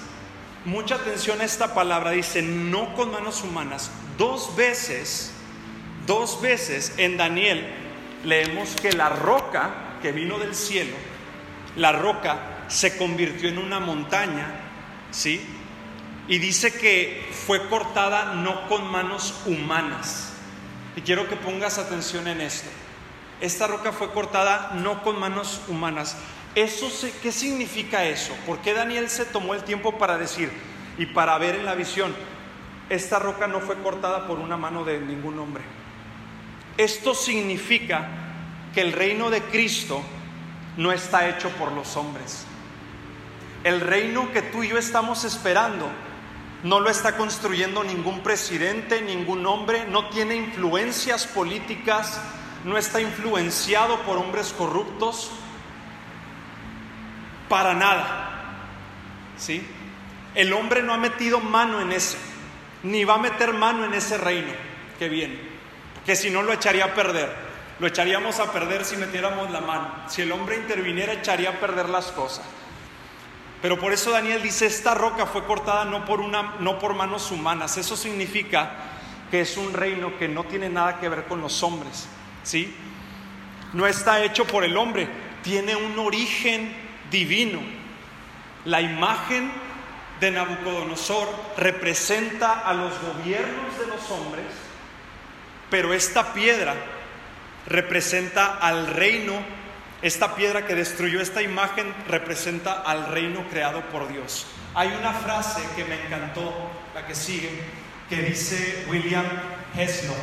Mucha 0.64 0.96
atención 0.96 1.40
a 1.40 1.44
esta 1.44 1.74
palabra, 1.74 2.10
dice, 2.10 2.42
no 2.42 2.94
con 2.94 3.10
manos 3.10 3.42
humanas. 3.42 3.90
Dos 4.16 4.54
veces, 4.56 5.32
dos 6.06 6.40
veces 6.40 6.94
en 6.96 7.16
Daniel 7.16 7.66
leemos 8.24 8.70
que 8.80 8.92
la 8.92 9.08
roca 9.08 9.70
que 10.02 10.12
vino 10.12 10.38
del 10.38 10.54
cielo, 10.54 10.96
la 11.76 11.92
roca 11.92 12.64
se 12.68 12.96
convirtió 12.96 13.48
en 13.48 13.58
una 13.58 13.80
montaña, 13.80 14.60
¿sí? 15.10 15.40
Y 16.28 16.38
dice 16.38 16.72
que 16.72 17.26
fue 17.46 17.68
cortada 17.68 18.34
no 18.34 18.68
con 18.68 18.90
manos 18.90 19.34
humanas. 19.46 20.32
Y 20.96 21.00
quiero 21.00 21.28
que 21.28 21.36
pongas 21.36 21.78
atención 21.78 22.28
en 22.28 22.40
esto. 22.40 22.68
Esta 23.40 23.66
roca 23.66 23.92
fue 23.92 24.12
cortada 24.12 24.72
no 24.74 25.02
con 25.02 25.18
manos 25.18 25.60
humanas. 25.68 26.16
Eso 26.58 26.90
¿Qué 27.22 27.30
significa 27.30 28.04
eso? 28.04 28.32
¿Por 28.44 28.58
qué 28.58 28.74
Daniel 28.74 29.08
se 29.08 29.24
tomó 29.24 29.54
el 29.54 29.62
tiempo 29.62 29.96
para 29.96 30.18
decir 30.18 30.50
y 30.98 31.06
para 31.06 31.38
ver 31.38 31.54
en 31.54 31.64
la 31.64 31.76
visión? 31.76 32.12
Esta 32.90 33.20
roca 33.20 33.46
no 33.46 33.60
fue 33.60 33.80
cortada 33.80 34.26
por 34.26 34.40
una 34.40 34.56
mano 34.56 34.82
de 34.82 34.98
ningún 34.98 35.38
hombre. 35.38 35.62
Esto 36.76 37.14
significa 37.14 38.08
que 38.74 38.80
el 38.80 38.92
reino 38.92 39.30
de 39.30 39.40
Cristo 39.40 40.02
no 40.76 40.90
está 40.90 41.28
hecho 41.28 41.48
por 41.50 41.70
los 41.70 41.96
hombres. 41.96 42.44
El 43.62 43.80
reino 43.80 44.32
que 44.32 44.42
tú 44.42 44.64
y 44.64 44.70
yo 44.70 44.78
estamos 44.78 45.22
esperando 45.22 45.88
no 46.64 46.80
lo 46.80 46.90
está 46.90 47.16
construyendo 47.16 47.84
ningún 47.84 48.24
presidente, 48.24 49.00
ningún 49.00 49.46
hombre, 49.46 49.86
no 49.86 50.08
tiene 50.08 50.34
influencias 50.34 51.24
políticas, 51.24 52.20
no 52.64 52.76
está 52.76 53.00
influenciado 53.00 54.02
por 54.02 54.16
hombres 54.18 54.52
corruptos, 54.58 55.30
para 57.48 57.74
nada. 57.74 58.56
¿Sí? 59.36 59.66
El 60.34 60.52
hombre 60.52 60.82
no 60.82 60.92
ha 60.92 60.98
metido 60.98 61.40
mano 61.40 61.80
en 61.80 61.92
eso, 61.92 62.16
ni 62.82 63.04
va 63.04 63.14
a 63.14 63.18
meter 63.18 63.52
mano 63.54 63.84
en 63.84 63.94
ese 63.94 64.18
reino 64.18 64.52
que 64.98 65.08
viene, 65.08 65.38
que 66.04 66.16
si 66.16 66.30
no 66.30 66.42
lo 66.42 66.52
echaría 66.52 66.86
a 66.86 66.94
perder. 66.94 67.48
Lo 67.78 67.86
echaríamos 67.86 68.40
a 68.40 68.52
perder 68.52 68.84
si 68.84 68.96
metiéramos 68.96 69.50
la 69.50 69.60
mano. 69.60 69.88
Si 70.08 70.22
el 70.22 70.32
hombre 70.32 70.56
interviniera, 70.56 71.12
echaría 71.12 71.50
a 71.50 71.60
perder 71.60 71.88
las 71.88 72.06
cosas. 72.06 72.44
Pero 73.62 73.78
por 73.78 73.92
eso 73.92 74.10
Daniel 74.10 74.42
dice, 74.42 74.66
esta 74.66 74.94
roca 74.94 75.26
fue 75.26 75.44
cortada 75.44 75.84
no 75.84 76.04
por, 76.04 76.20
una, 76.20 76.54
no 76.58 76.78
por 76.80 76.94
manos 76.94 77.30
humanas. 77.30 77.76
Eso 77.76 77.96
significa 77.96 78.72
que 79.30 79.42
es 79.42 79.56
un 79.56 79.72
reino 79.72 80.16
que 80.18 80.28
no 80.28 80.44
tiene 80.44 80.68
nada 80.68 80.98
que 80.98 81.08
ver 81.08 81.26
con 81.26 81.40
los 81.40 81.62
hombres. 81.62 82.08
¿sí? 82.42 82.74
No 83.72 83.86
está 83.86 84.22
hecho 84.24 84.44
por 84.44 84.64
el 84.64 84.76
hombre, 84.76 85.08
tiene 85.42 85.76
un 85.76 85.98
origen 85.98 86.87
divino. 87.10 87.60
La 88.64 88.80
imagen 88.80 89.50
de 90.20 90.30
Nabucodonosor 90.30 91.28
representa 91.56 92.60
a 92.60 92.74
los 92.74 92.92
gobiernos 93.00 93.78
de 93.78 93.86
los 93.86 94.10
hombres, 94.10 94.46
pero 95.70 95.94
esta 95.94 96.32
piedra 96.32 96.74
representa 97.66 98.58
al 98.58 98.88
reino 98.88 99.34
esta 100.00 100.36
piedra 100.36 100.64
que 100.64 100.76
destruyó 100.76 101.20
esta 101.20 101.42
imagen 101.42 101.92
representa 102.06 102.82
al 102.82 103.08
reino 103.08 103.44
creado 103.50 103.80
por 103.90 104.06
Dios. 104.06 104.46
Hay 104.74 104.94
una 104.96 105.12
frase 105.12 105.60
que 105.74 105.84
me 105.84 106.00
encantó, 106.00 106.54
la 106.94 107.04
que 107.04 107.16
sigue, 107.16 107.50
que 108.08 108.22
dice 108.22 108.86
William 108.88 109.24
Heslo, 109.76 110.14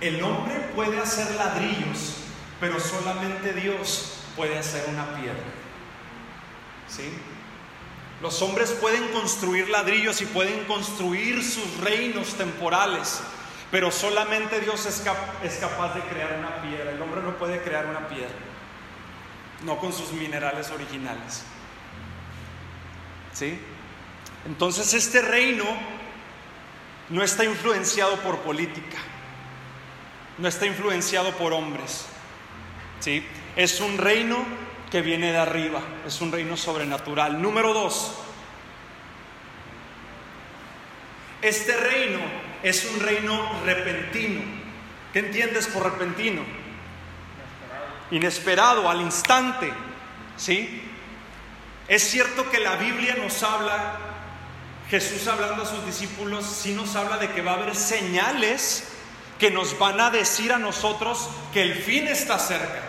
el 0.00 0.22
hombre 0.22 0.54
puede 0.76 1.00
hacer 1.00 1.34
ladrillos, 1.34 2.18
pero 2.60 2.78
solamente 2.78 3.52
Dios 3.52 4.22
puede 4.36 4.56
hacer 4.56 4.84
una 4.88 5.12
piedra. 5.16 5.59
¿Sí? 6.90 7.10
Los 8.20 8.42
hombres 8.42 8.72
pueden 8.72 9.08
construir 9.08 9.68
ladrillos 9.70 10.20
y 10.20 10.26
pueden 10.26 10.64
construir 10.64 11.42
sus 11.42 11.78
reinos 11.78 12.34
temporales, 12.34 13.22
pero 13.70 13.90
solamente 13.90 14.60
Dios 14.60 14.84
es, 14.84 15.02
es 15.42 15.56
capaz 15.56 15.94
de 15.94 16.00
crear 16.02 16.38
una 16.38 16.60
piedra. 16.60 16.90
El 16.90 17.00
hombre 17.00 17.22
no 17.22 17.38
puede 17.38 17.62
crear 17.62 17.86
una 17.86 18.08
piedra 18.08 18.50
no 19.64 19.78
con 19.78 19.92
sus 19.92 20.12
minerales 20.12 20.70
originales. 20.70 21.42
¿Sí? 23.32 23.58
Entonces 24.46 24.94
este 24.94 25.22
reino 25.22 25.64
no 27.08 27.22
está 27.22 27.44
influenciado 27.44 28.16
por 28.20 28.38
política, 28.38 28.98
no 30.38 30.48
está 30.48 30.66
influenciado 30.66 31.32
por 31.36 31.52
hombres. 31.52 32.06
¿Sí? 33.00 33.26
Es 33.56 33.80
un 33.80 33.98
reino 33.98 34.38
que 34.90 35.02
viene 35.02 35.32
de 35.32 35.38
arriba, 35.38 35.80
es 36.06 36.20
un 36.20 36.32
reino 36.32 36.56
sobrenatural. 36.56 37.40
Número 37.40 37.72
dos, 37.72 38.14
este 41.42 41.76
reino 41.76 42.20
es 42.62 42.84
un 42.84 43.00
reino 43.00 43.62
repentino. 43.64 44.40
¿Qué 45.12 45.20
entiendes 45.20 45.66
por 45.68 45.84
repentino? 45.84 46.60
inesperado, 48.10 48.88
al 48.88 49.00
instante. 49.00 49.72
¿Sí? 50.36 50.82
Es 51.88 52.08
cierto 52.08 52.50
que 52.50 52.60
la 52.60 52.76
Biblia 52.76 53.16
nos 53.16 53.42
habla, 53.42 53.98
Jesús 54.88 55.26
hablando 55.28 55.62
a 55.62 55.66
sus 55.66 55.84
discípulos, 55.84 56.46
sí 56.46 56.72
nos 56.72 56.96
habla 56.96 57.18
de 57.18 57.30
que 57.30 57.42
va 57.42 57.52
a 57.52 57.54
haber 57.56 57.76
señales 57.76 58.88
que 59.38 59.50
nos 59.50 59.78
van 59.78 60.00
a 60.00 60.10
decir 60.10 60.52
a 60.52 60.58
nosotros 60.58 61.28
que 61.52 61.62
el 61.62 61.74
fin 61.74 62.06
está 62.06 62.38
cerca. 62.38 62.82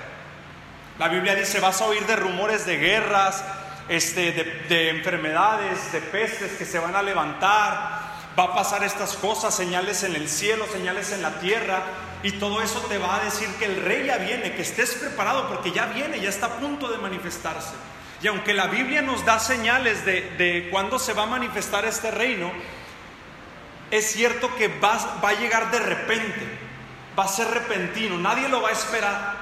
La 1.00 1.08
Biblia 1.08 1.36
dice, 1.36 1.60
vas 1.60 1.82
a 1.82 1.86
oír 1.86 2.06
de 2.06 2.16
rumores 2.16 2.66
de 2.66 2.78
guerras, 2.78 3.44
este, 3.90 4.32
de, 4.32 4.44
de 4.70 4.90
enfermedades, 4.90 5.92
de 5.92 6.02
pestes 6.02 6.52
que 6.54 6.66
se 6.66 6.80
van 6.80 6.96
a 6.96 7.02
levantar, 7.02 8.12
va 8.38 8.44
a 8.44 8.56
pasar 8.56 8.84
estas 8.84 9.16
cosas, 9.16 9.56
señales 9.56 10.04
en 10.04 10.16
el 10.16 10.30
cielo, 10.30 10.66
señales 10.72 11.12
en 11.12 11.22
la 11.22 11.40
tierra, 11.40 11.84
y 12.24 12.34
todo 12.34 12.62
eso 12.62 12.80
te 12.82 12.98
va 12.98 13.18
a 13.18 13.24
decir 13.24 13.48
que 13.58 13.66
el 13.66 13.82
rey 13.84 14.06
ya 14.06 14.18
viene, 14.18 14.54
que 14.54 14.62
estés 14.62 14.94
preparado 14.94 15.48
porque 15.48 15.72
ya 15.72 15.88
viene, 15.88 16.20
ya 16.20 16.30
está 16.30 16.46
a 16.48 16.60
punto 16.60 16.90
de 16.90 16.98
manifestarse. 16.98 17.74
Y 18.22 18.28
aunque 18.28 18.54
la 18.54 18.68
Biblia 18.68 19.02
nos 19.02 19.26
da 19.26 19.40
señales 19.40 20.06
de, 20.06 20.22
de 20.38 20.70
cuándo 20.70 21.00
se 21.00 21.14
va 21.14 21.24
a 21.24 21.28
manifestar 21.28 21.86
este 21.86 22.12
reino, 22.12 22.52
es 23.90 24.12
cierto 24.12 24.56
que 24.56 24.68
va, 24.68 25.20
va, 25.24 25.30
a 25.30 25.34
llegar 25.34 25.72
de 25.72 25.80
repente, 25.80 26.48
va 27.18 27.26
a 27.26 27.28
ser 27.28 27.48
repentino, 27.48 28.18
nadie 28.18 28.48
lo 28.48 28.62
va 28.62 28.70
a 28.70 28.74
esperar. 28.74 29.36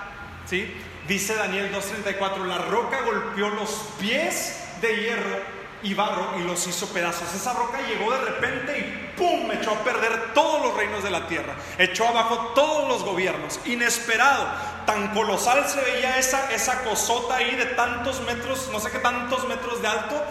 ¿sí? 0.47 0.73
Dice 1.09 1.33
Daniel 1.33 1.71
2.34, 1.73 2.45
la 2.45 2.59
roca 2.59 3.01
golpeó 3.01 3.49
los 3.49 3.71
pies 3.99 4.59
de 4.79 4.95
hierro 4.95 5.39
y 5.81 5.95
barro 5.95 6.37
y 6.39 6.43
los 6.43 6.67
hizo 6.67 6.85
pedazos. 6.89 7.33
Esa 7.33 7.53
roca 7.53 7.79
llegó 7.81 8.11
de 8.11 8.19
repente 8.19 8.77
y 8.77 9.17
¡pum! 9.17 9.51
echó 9.51 9.71
a 9.71 9.83
perder 9.83 10.35
todos 10.35 10.61
los 10.61 10.77
reinos 10.77 11.03
de 11.03 11.09
la 11.09 11.25
tierra. 11.25 11.55
Echó 11.79 12.07
abajo 12.07 12.51
todos 12.53 12.87
los 12.87 13.03
gobiernos. 13.03 13.59
Inesperado. 13.65 14.49
Tan 14.85 15.07
colosal 15.15 15.67
se 15.67 15.81
veía 15.81 16.19
esa, 16.19 16.53
esa 16.53 16.83
cosota 16.83 17.37
ahí 17.37 17.55
de 17.55 17.65
tantos 17.65 18.21
metros, 18.21 18.69
no 18.71 18.79
sé 18.79 18.91
qué 18.91 18.99
tantos 18.99 19.47
metros 19.47 19.81
de 19.81 19.87
alto. 19.87 20.23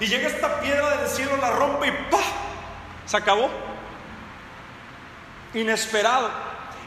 Y 0.00 0.06
llega 0.06 0.26
esta 0.26 0.60
piedra 0.60 0.96
del 0.96 1.08
cielo, 1.08 1.36
la 1.36 1.52
rompe 1.52 1.86
y 1.86 1.92
¡pah! 2.10 2.18
Se 3.06 3.16
acabó. 3.16 3.48
Inesperado. 5.54 6.32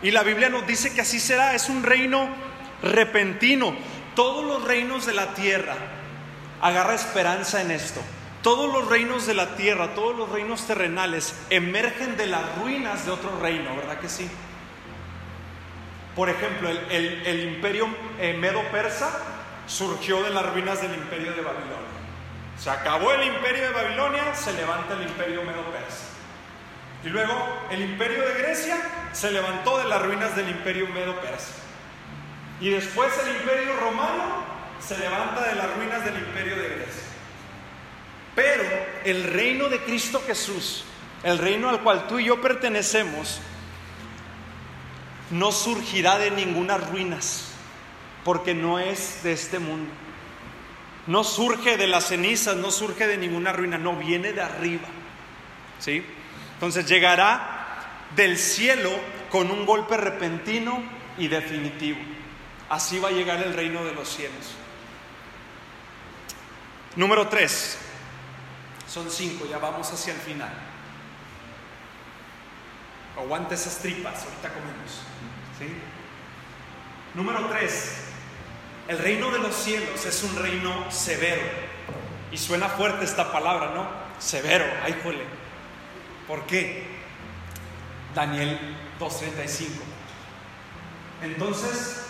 Y 0.01 0.11
la 0.11 0.23
Biblia 0.23 0.49
nos 0.49 0.67
dice 0.67 0.93
que 0.93 0.99
así 0.99 1.21
será. 1.21 1.55
Es 1.55 1.69
un 1.69 1.83
reino 1.83 2.48
repentino. 2.81 3.75
Todos 4.15 4.45
los 4.45 4.63
reinos 4.65 5.05
de 5.05 5.13
la 5.13 5.33
tierra 5.33 5.75
Agarra 6.61 6.93
esperanza 6.93 7.61
en 7.61 7.71
esto. 7.71 8.01
Todos 8.43 8.71
los 8.71 8.89
reinos 8.89 9.25
de 9.25 9.33
la 9.33 9.55
tierra, 9.55 9.95
todos 9.95 10.15
los 10.17 10.29
reinos 10.29 10.65
terrenales 10.65 11.35
emergen 11.49 12.17
de 12.17 12.27
las 12.27 12.57
ruinas 12.57 13.05
de 13.05 13.11
otro 13.11 13.37
reino, 13.39 13.75
¿verdad 13.75 13.99
que 13.99 14.09
sí? 14.09 14.29
Por 16.15 16.29
ejemplo, 16.29 16.69
el, 16.69 17.43
imperio 17.43 17.87
eh, 18.19 18.33
medo-persa 18.33 19.09
surgió 19.67 20.23
de 20.23 20.31
las 20.31 20.45
ruinas 20.53 20.81
del 20.81 20.93
imperio 20.95 21.33
de 21.33 21.41
Babilonia. 21.41 21.75
Se 22.57 22.69
acabó 22.69 23.13
el 23.13 23.23
imperio 23.23 23.63
de 23.63 23.73
Babilonia, 23.73 24.35
se 24.35 24.53
levanta 24.53 24.95
el 24.95 25.03
imperio 25.03 25.43
medo-persa. 25.43 26.05
Y 27.05 27.09
luego 27.09 27.33
el 27.71 27.81
imperio 27.81 28.21
de 28.27 28.33
Grecia 28.33 28.77
se 29.13 29.31
levantó 29.31 29.77
de 29.77 29.85
las 29.85 30.01
ruinas 30.01 30.35
del 30.35 30.49
imperio 30.49 30.87
medo-persa. 30.87 31.68
Y 32.61 32.69
después 32.69 33.11
el 33.25 33.37
imperio 33.37 33.75
romano 33.77 34.43
se 34.79 34.97
levanta 34.97 35.47
de 35.47 35.55
las 35.55 35.73
ruinas 35.75 36.03
del 36.03 36.17
imperio 36.17 36.55
de 36.55 36.69
Grecia. 36.69 37.03
Pero 38.35 38.63
el 39.05 39.23
reino 39.23 39.69
de 39.69 39.79
Cristo 39.81 40.21
Jesús, 40.25 40.83
el 41.23 41.37
reino 41.37 41.69
al 41.69 41.81
cual 41.81 42.07
tú 42.07 42.19
y 42.19 42.25
yo 42.25 42.41
pertenecemos, 42.41 43.39
no 45.31 45.51
surgirá 45.51 46.17
de 46.17 46.31
ninguna 46.31 46.77
ruinas, 46.77 47.51
porque 48.23 48.53
no 48.53 48.79
es 48.79 49.23
de 49.23 49.33
este 49.33 49.59
mundo. 49.59 49.91
No 51.07 51.23
surge 51.23 51.77
de 51.77 51.87
las 51.87 52.07
cenizas, 52.07 52.55
no 52.55 52.71
surge 52.71 53.07
de 53.07 53.17
ninguna 53.17 53.51
ruina, 53.53 53.77
no 53.77 53.95
viene 53.95 54.33
de 54.33 54.41
arriba. 54.41 54.87
¿Sí? 55.79 56.03
Entonces 56.55 56.85
llegará 56.85 58.07
del 58.15 58.37
cielo 58.37 58.91
con 59.29 59.49
un 59.49 59.65
golpe 59.65 59.97
repentino 59.97 60.83
y 61.17 61.27
definitivo. 61.27 61.99
Así 62.69 62.99
va 62.99 63.09
a 63.09 63.11
llegar 63.11 63.41
el 63.41 63.53
reino 63.53 63.83
de 63.83 63.93
los 63.93 64.07
cielos. 64.07 64.53
Número 66.95 67.27
tres. 67.27 67.77
Son 68.87 69.09
cinco, 69.09 69.45
ya 69.49 69.57
vamos 69.57 69.91
hacia 69.91 70.13
el 70.13 70.19
final. 70.19 70.51
Aguanta 73.17 73.55
esas 73.55 73.77
tripas, 73.79 74.23
ahorita 74.23 74.49
comemos. 74.53 75.01
Número 77.15 77.47
tres, 77.49 77.95
el 78.87 78.97
reino 78.97 79.29
de 79.31 79.39
los 79.39 79.55
cielos 79.55 80.05
es 80.05 80.23
un 80.23 80.35
reino 80.35 80.89
severo. 80.91 81.41
Y 82.31 82.37
suena 82.37 82.69
fuerte 82.69 83.05
esta 83.05 83.31
palabra, 83.31 83.71
¿no? 83.73 83.87
Severo, 84.19 84.65
ay, 84.83 84.99
jole. 85.03 85.23
¿Por 86.27 86.45
qué? 86.45 86.87
Daniel 88.13 88.59
2.35. 88.99 89.69
Entonces 91.23 92.08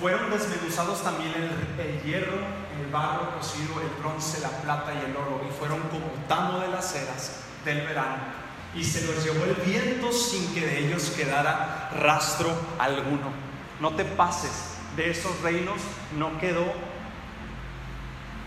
fueron 0.00 0.30
desmenuzados 0.30 1.02
también 1.02 1.32
el, 1.34 2.02
hierro, 2.02 2.38
el 2.78 2.90
barro 2.92 3.36
cocido, 3.36 3.80
el 3.80 3.88
bronce, 4.00 4.40
la 4.40 4.50
plata 4.50 4.92
y 4.94 5.10
el 5.10 5.16
oro, 5.16 5.42
y 5.48 5.52
fueron 5.58 5.80
como 5.88 6.06
tamo 6.28 6.60
de 6.60 6.68
las 6.68 6.92
ceras 6.92 7.40
del 7.64 7.86
verano 7.86 8.46
y 8.76 8.84
se 8.84 9.06
los 9.06 9.24
llevó 9.24 9.44
el 9.44 9.54
viento 9.54 10.12
sin 10.12 10.52
que 10.54 10.60
de 10.60 10.86
ellos 10.86 11.10
quedara 11.16 11.90
rastro 11.98 12.54
alguno. 12.78 13.32
No 13.80 13.94
te 13.94 14.04
pases, 14.04 14.76
de 14.96 15.10
esos 15.10 15.40
reinos 15.40 15.80
no 16.16 16.38
quedó 16.38 16.64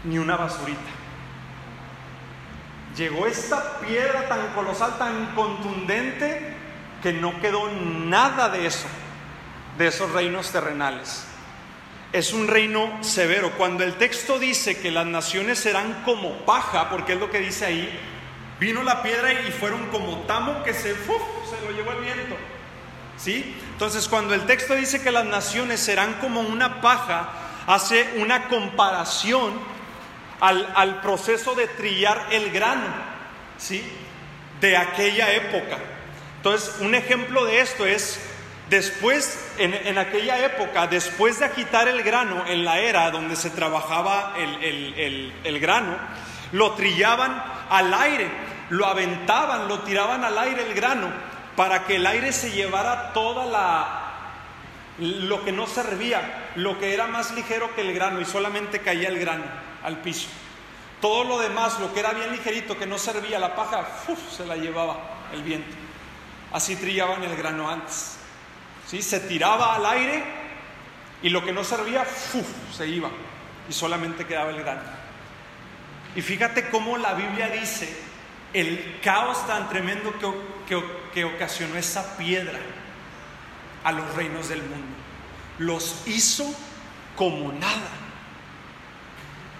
ni 0.04 0.20
una 0.20 0.38
basurita. 0.38 0.80
Llegó 2.96 3.26
esta 3.26 3.80
piedra 3.80 4.28
tan 4.30 4.54
colosal, 4.54 4.98
tan 4.98 5.34
contundente, 5.34 6.56
que 7.02 7.14
no 7.14 7.40
quedó 7.40 7.72
nada 7.72 8.50
de 8.50 8.68
eso, 8.68 8.88
de 9.78 9.88
esos 9.88 10.12
reinos 10.12 10.52
terrenales. 10.52 11.26
Es 12.12 12.34
un 12.34 12.48
reino 12.48 13.04
severo. 13.04 13.52
Cuando 13.58 13.84
el 13.84 13.96
texto 13.96 14.40
dice 14.40 14.80
que 14.80 14.92
las 14.92 15.06
naciones 15.06 15.60
serán 15.60 16.02
como 16.06 16.46
paja, 16.46 16.90
porque 16.90 17.14
es 17.14 17.20
lo 17.20 17.30
que 17.30 17.40
dice 17.40 17.66
ahí, 17.66 18.00
Vino 18.60 18.84
la 18.84 19.02
piedra 19.02 19.32
y 19.32 19.52
fueron 19.52 19.88
como 19.88 20.18
tamo 20.24 20.64
que 20.64 20.74
se, 20.74 20.94
se 20.94 21.66
lo 21.66 21.72
llevó 21.74 21.94
el 21.94 22.02
viento. 22.02 22.36
¿Sí? 23.18 23.56
Entonces 23.72 24.08
cuando 24.08 24.34
el 24.34 24.46
texto 24.46 24.76
dice 24.76 25.02
que 25.02 25.12
las 25.12 25.26
naciones 25.26 25.80
serán 25.80 26.16
como 26.16 26.42
una 26.42 26.82
paja, 26.82 27.30
hace 27.68 28.16
una 28.18 28.50
comparación 28.50 29.54
al, 30.42 30.72
al 30.76 31.02
proceso 31.02 31.56
de 31.56 31.68
trillar 31.68 32.28
el 32.32 32.52
grano, 32.52 32.88
¿sí? 33.58 33.82
De 34.60 34.76
aquella 34.76 35.34
época. 35.34 35.78
Entonces 36.38 36.76
un 36.82 36.96
ejemplo 36.96 37.46
de 37.46 37.62
esto 37.62 37.86
es 37.86 38.20
Después, 38.70 39.54
en, 39.58 39.98
aquella 39.98 40.46
época, 40.46 40.86
después 40.88 41.40
de 41.40 41.46
agitar 41.46 41.88
el 41.88 42.04
grano 42.04 42.46
en 42.46 42.64
la 42.64 42.80
era 42.80 43.10
donde 43.10 43.36
se 43.36 43.50
trabajaba 43.50 44.36
el, 44.38 45.60
grano, 45.60 45.98
lo 46.52 46.74
trillaban 46.74 47.44
al 47.70 47.94
aire 47.94 48.30
lo 48.70 48.86
aventaban, 48.86 49.68
lo 49.68 49.80
tiraban 49.80 50.24
al 50.24 50.38
aire 50.38 50.66
el 50.68 50.74
grano, 50.74 51.08
para 51.56 51.86
que 51.86 51.96
el 51.96 52.06
aire 52.06 52.32
se 52.32 52.52
llevara 52.52 53.14
toda 53.14 53.46
la 53.46 54.06
lo 55.00 55.46
que 55.46 55.54
no 55.54 55.66
servía, 55.66 56.52
lo 56.56 56.78
que 56.78 56.94
era 56.94 57.08
más 57.08 57.32
ligero 57.32 57.74
que 57.74 57.82
el 57.82 57.94
grano 57.94 58.20
y 58.20 58.26
solamente 58.26 58.80
caía 58.80 59.08
el 59.08 59.18
grano 59.18 59.46
al 59.82 60.02
piso. 60.02 60.28
Todo 61.00 61.24
lo 61.24 61.40
demás, 61.40 61.80
lo 61.80 61.94
que 61.94 62.02
era 62.02 62.12
bien 62.12 62.32
ligerito, 62.32 62.78
que 62.78 62.86
no 62.86 62.98
servía, 62.98 63.40
la 63.40 63.56
paja, 63.56 63.88
se 64.30 64.46
la 64.46 64.58
llevaba 64.58 64.98
el 65.34 65.42
viento. 65.42 65.74
Así 66.52 66.76
trillaban 66.76 67.24
el 67.24 67.36
grano 67.38 67.70
antes. 67.70 68.19
¿Sí? 68.90 69.04
Se 69.04 69.20
tiraba 69.20 69.76
al 69.76 69.86
aire 69.86 70.24
y 71.22 71.30
lo 71.30 71.46
que 71.46 71.52
no 71.52 71.64
servía, 71.64 72.06
se 72.76 72.88
iba 72.88 73.12
y 73.70 73.74
solamente 73.74 74.26
quedaba 74.26 74.50
el 74.50 74.58
grano. 74.58 74.82
Y 76.16 76.24
fíjate 76.24 76.70
cómo 76.70 76.98
la 76.98 77.14
Biblia 77.14 77.50
dice 77.50 77.96
el 78.52 79.00
caos 79.04 79.46
tan 79.46 79.70
tremendo 79.70 80.12
que, 81.14 81.24
ocasionó 81.24 81.76
esa 81.76 82.18
piedra 82.18 82.60
a 83.84 83.92
los 83.92 84.16
reinos 84.16 84.50
del 84.50 84.64
mundo. 84.64 84.96
Los 85.60 86.08
hizo 86.08 86.52
como 87.16 87.52
nada. 87.52 87.92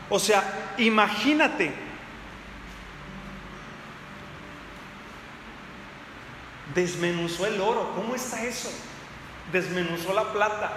O 0.10 0.18
sea, 0.18 0.74
imagínate. 0.80 1.72
Desmenuzó 6.74 7.46
el 7.46 7.62
oro. 7.62 7.92
¿Cómo 7.96 8.16
está 8.16 8.44
eso? 8.44 8.72
Desmenuzó 9.52 10.14
la 10.14 10.32
plata. 10.32 10.72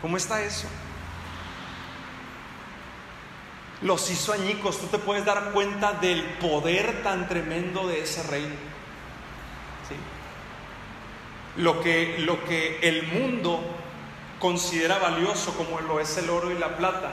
¿Cómo 0.00 0.16
está 0.16 0.42
eso? 0.42 0.66
los 3.82 4.10
hizo 4.10 4.32
añicos. 4.32 4.78
Tú 4.78 4.86
te 4.86 4.98
puedes 4.98 5.24
dar 5.24 5.52
cuenta 5.52 5.92
del 5.92 6.22
poder 6.22 7.02
tan 7.02 7.28
tremendo 7.28 7.86
de 7.86 8.02
ese 8.02 8.22
reino. 8.24 8.70
Lo, 11.56 11.80
que, 11.80 12.18
lo 12.20 12.44
que 12.44 12.78
el 12.82 13.06
mundo 13.08 13.60
considera 14.38 14.98
valioso 14.98 15.52
como 15.54 15.80
lo 15.80 16.00
es 16.00 16.16
el 16.16 16.30
oro 16.30 16.50
y 16.50 16.58
la 16.58 16.76
plata. 16.76 17.10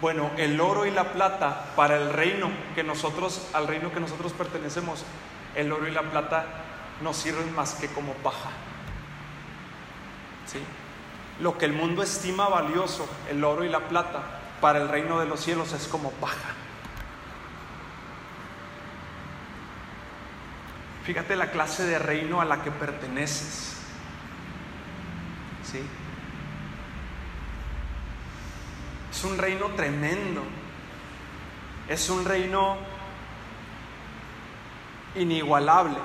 Bueno, 0.00 0.30
el 0.36 0.60
oro 0.60 0.84
y 0.84 0.90
la 0.90 1.12
plata 1.12 1.72
para 1.76 1.96
el 1.96 2.12
reino 2.12 2.50
que 2.74 2.82
nosotros, 2.82 3.48
al 3.54 3.66
reino 3.66 3.92
que 3.92 4.00
nosotros 4.00 4.32
pertenecemos, 4.32 5.04
el 5.54 5.72
oro 5.72 5.88
y 5.88 5.92
la 5.92 6.02
plata 6.02 6.44
no 7.02 7.12
sirven 7.12 7.54
más 7.54 7.74
que 7.74 7.88
como 7.88 8.12
paja. 8.14 8.50
¿Sí? 10.46 10.58
Lo 11.40 11.58
que 11.58 11.66
el 11.66 11.72
mundo 11.72 12.02
estima 12.02 12.48
valioso, 12.48 13.08
el 13.28 13.44
oro 13.44 13.64
y 13.64 13.68
la 13.68 13.88
plata, 13.88 14.22
para 14.60 14.80
el 14.80 14.88
reino 14.88 15.20
de 15.20 15.26
los 15.26 15.40
cielos 15.40 15.72
es 15.72 15.86
como 15.86 16.10
paja. 16.12 16.54
Fíjate 21.04 21.36
la 21.36 21.50
clase 21.50 21.84
de 21.84 21.98
reino 21.98 22.40
a 22.40 22.44
la 22.44 22.62
que 22.62 22.70
perteneces. 22.70 23.76
¿Sí? 25.62 25.80
Es 29.10 29.24
un 29.24 29.38
reino 29.38 29.66
tremendo. 29.76 30.42
Es 31.88 32.10
un 32.10 32.24
reino 32.24 32.76
inigualable. 35.14 35.96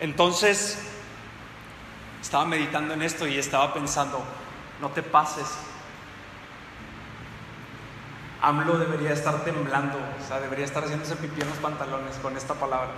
Entonces, 0.00 0.78
estaba 2.20 2.44
meditando 2.44 2.94
en 2.94 3.02
esto 3.02 3.26
y 3.26 3.38
estaba 3.38 3.72
pensando, 3.72 4.22
no 4.80 4.90
te 4.90 5.02
pases 5.02 5.46
AMLO 8.46 8.78
debería 8.78 9.12
estar 9.12 9.44
temblando, 9.44 9.98
o 9.98 10.26
sea, 10.26 10.40
debería 10.40 10.64
estar 10.64 10.84
haciéndose 10.84 11.16
pipí 11.16 11.40
en 11.40 11.48
los 11.48 11.58
pantalones 11.58 12.16
con 12.16 12.36
esta 12.36 12.54
palabra. 12.54 12.90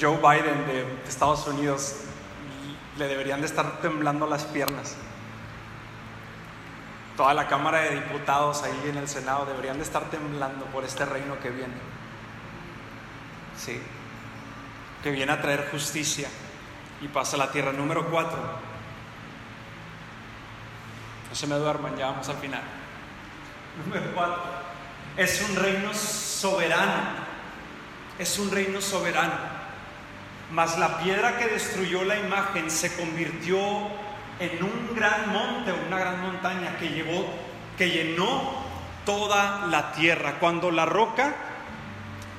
Joe 0.00 0.18
Biden 0.18 0.66
de 0.66 0.86
Estados 1.08 1.46
Unidos 1.46 1.96
le 2.96 3.08
deberían 3.08 3.40
de 3.40 3.46
estar 3.46 3.80
temblando 3.80 4.26
las 4.28 4.44
piernas. 4.44 4.96
Toda 7.16 7.32
la 7.32 7.48
Cámara 7.48 7.80
de 7.80 7.96
Diputados 7.96 8.62
ahí 8.62 8.88
en 8.88 8.98
el 8.98 9.08
Senado 9.08 9.46
deberían 9.46 9.78
de 9.78 9.84
estar 9.84 10.04
temblando 10.10 10.66
por 10.66 10.84
este 10.84 11.04
reino 11.04 11.38
que 11.40 11.50
viene. 11.50 11.74
Sí, 13.56 13.80
que 15.04 15.10
viene 15.10 15.32
a 15.32 15.42
traer 15.42 15.68
justicia 15.70 16.30
y 17.02 17.08
pasa 17.08 17.36
a 17.36 17.40
la 17.40 17.52
tierra. 17.52 17.72
Número 17.74 18.08
cuatro. 18.08 18.38
No 21.28 21.34
se 21.34 21.46
me 21.46 21.56
duerman, 21.56 21.94
ya 21.94 22.06
vamos 22.06 22.26
al 22.30 22.36
final. 22.36 22.62
Número 23.84 24.14
cuatro, 24.14 24.42
es 25.18 25.46
un 25.46 25.56
reino 25.56 25.92
soberano. 25.92 27.22
Es 28.18 28.38
un 28.38 28.50
reino 28.50 28.80
soberano. 28.80 29.34
Mas 30.50 30.78
la 30.78 30.96
piedra 30.96 31.36
que 31.36 31.48
destruyó 31.48 32.02
la 32.04 32.18
imagen 32.18 32.70
se 32.70 32.96
convirtió 32.96 33.58
en 34.40 34.62
un 34.62 34.94
gran 34.94 35.30
monte, 35.30 35.74
una 35.86 35.98
gran 35.98 36.22
montaña 36.22 36.78
que 36.78 36.88
llevó, 36.88 37.26
que 37.76 37.90
llenó 37.90 38.54
toda 39.04 39.66
la 39.66 39.92
tierra. 39.92 40.38
Cuando 40.40 40.70
la 40.70 40.86
roca 40.86 41.34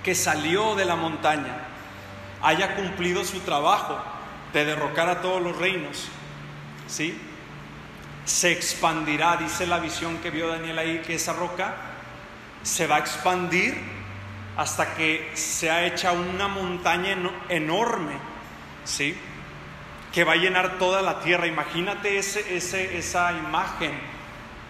que 0.04 0.16
salió 0.16 0.74
de 0.74 0.86
la 0.86 0.96
montaña 0.96 1.65
haya 2.46 2.76
cumplido 2.76 3.26
su 3.26 3.40
trabajo 3.40 3.98
de 4.54 4.66
derrocar 4.66 5.10
a 5.10 5.22
todos 5.22 5.42
los 5.42 5.58
reinos, 5.58 6.08
¿sí? 6.88 7.20
Se 8.24 8.52
expandirá, 8.52 9.36
dice 9.38 9.66
la 9.66 9.80
visión 9.80 10.20
que 10.20 10.30
vio 10.30 10.48
Daniel 10.48 10.78
ahí, 10.78 11.02
que 11.06 11.16
esa 11.16 11.34
roca 11.34 11.76
se 12.62 12.86
va 12.86 12.98
a 12.98 13.00
expandir 13.00 13.76
hasta 14.58 14.94
que 14.94 15.32
sea 15.34 15.86
hecha 15.86 16.12
una 16.12 16.48
montaña 16.48 17.18
enorme, 17.50 18.14
¿sí? 18.84 19.18
Que 20.14 20.24
va 20.24 20.34
a 20.34 20.38
llenar 20.38 20.78
toda 20.78 21.02
la 21.02 21.22
tierra. 21.22 21.48
Imagínate 21.48 22.20
ese, 22.20 22.56
ese, 22.56 22.98
esa 22.98 23.34
imagen, 23.34 23.92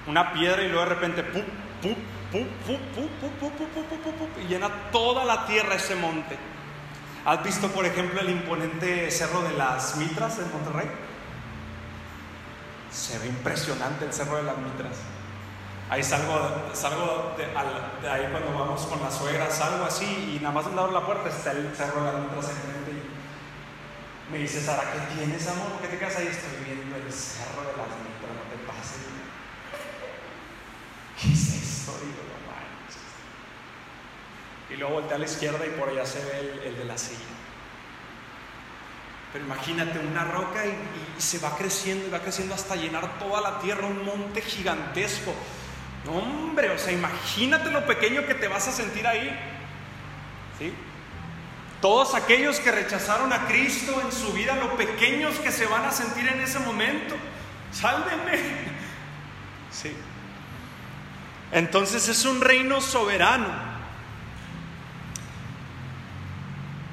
una 0.08 0.32
piedra 0.32 0.64
y 0.64 0.70
luego 0.70 0.86
de 0.86 0.96
repente, 0.96 1.24
¡pum, 1.24 1.44
pum, 1.82 1.96
pum, 2.32 2.46
pum, 2.66 2.78
pum, 2.96 3.10
pum, 3.20 3.30
pum, 3.40 3.52
pum, 3.52 3.70
pum, 3.70 4.00
pum, 4.00 4.14
pum, 4.14 4.44
y 4.44 4.48
llena 4.48 4.70
toda 4.92 5.26
la 5.26 5.46
tierra 5.46 5.76
ese 5.76 5.96
monte. 5.96 6.55
¿Has 7.26 7.44
visto, 7.44 7.70
por 7.70 7.88
ejemplo, 7.88 8.22
el 8.22 8.30
imponente 8.30 9.10
cerro 9.10 9.42
de 9.42 9.54
las 9.58 9.98
Mitras 9.98 10.38
en 10.38 10.52
Monterrey? 10.52 10.88
Se 12.92 13.18
ve 13.18 13.26
impresionante 13.26 14.06
el 14.06 14.14
cerro 14.14 14.38
de 14.38 14.44
las 14.44 14.56
Mitras. 14.60 14.98
Ahí 15.90 16.04
salgo, 16.04 16.38
salgo 16.74 17.36
de, 17.36 17.46
ahí 18.08 18.28
cuando 18.30 18.54
vamos 18.54 18.86
con 18.86 19.02
la 19.02 19.10
suegra, 19.10 19.50
salgo 19.50 19.86
así 19.86 20.36
y 20.36 20.40
nada 20.40 20.54
más 20.54 20.68
abro 20.68 20.92
la 20.92 21.04
puerta 21.04 21.30
está 21.30 21.52
el 21.52 21.76
cerro 21.76 22.04
de 22.04 22.14
las 22.14 22.22
Mitras 22.22 22.50
enfrente 22.50 22.92
y 22.92 24.32
me 24.32 24.38
dice, 24.38 24.62
Sara, 24.62 24.84
¿qué 24.94 25.16
tienes, 25.16 25.48
amor? 25.48 25.82
¿Qué 25.82 25.88
te 25.88 25.98
quedas 25.98 26.18
ahí? 26.18 26.28
Estoy 26.28 26.64
viendo 26.64 26.96
el 26.96 27.12
cerro 27.12 27.62
de 27.62 27.74
las 27.74 27.90
Mitras, 28.06 28.34
no 28.38 28.46
te 28.54 28.58
pases. 28.68 29.02
¿Qué 31.20 31.34
es 31.34 31.54
esto? 31.54 31.94
Y 34.70 34.76
luego 34.76 34.96
voltea 34.96 35.16
a 35.16 35.20
la 35.20 35.26
izquierda 35.26 35.66
y 35.66 35.70
por 35.80 35.90
allá 35.90 36.06
se 36.06 36.24
ve 36.24 36.62
el, 36.66 36.78
de 36.78 36.86
la 36.86 36.98
silla. 36.98 37.20
Pero 39.32 39.46
imagínate 39.46 40.00
una 40.00 40.24
roca 40.24 40.66
y, 40.66 41.22
se 41.22 41.40
va 41.40 41.56
creciendo 41.58 42.08
y 42.08 42.10
va 42.10 42.20
creciendo 42.20 42.56
hasta 42.56 42.76
llenar 42.76 43.20
toda 43.20 43.42
la 43.42 43.60
tierra, 43.60 43.88
un 43.88 44.04
monte 44.04 44.42
gigantesco. 44.42 45.34
Hombre, 46.08 46.72
o 46.72 46.78
sea, 46.78 46.94
imagínate 46.94 47.72
lo 47.72 47.86
pequeño 47.86 48.26
que 48.26 48.36
te 48.36 48.48
vas 48.48 48.68
a 48.68 48.72
sentir 48.72 49.06
ahí. 49.08 49.30
¿Sí? 50.58 50.74
Todos 51.82 52.16
aquellos 52.16 52.60
que 52.60 52.72
rechazaron 52.72 53.32
a 53.34 53.48
Cristo 53.48 54.02
en 54.02 54.12
su 54.12 54.34
vida, 54.34 54.56
lo 54.56 54.76
pequeños 54.78 55.36
que 55.36 55.52
se 55.52 55.66
van 55.66 55.86
a 55.86 55.92
sentir 55.92 56.28
en 56.28 56.42
ese 56.42 56.60
momento. 56.60 57.16
Sálvenme. 57.72 58.76
Sí. 59.72 59.94
Entonces 61.52 62.08
es 62.08 62.24
un 62.24 62.40
reino 62.40 62.80
soberano. 62.80 63.46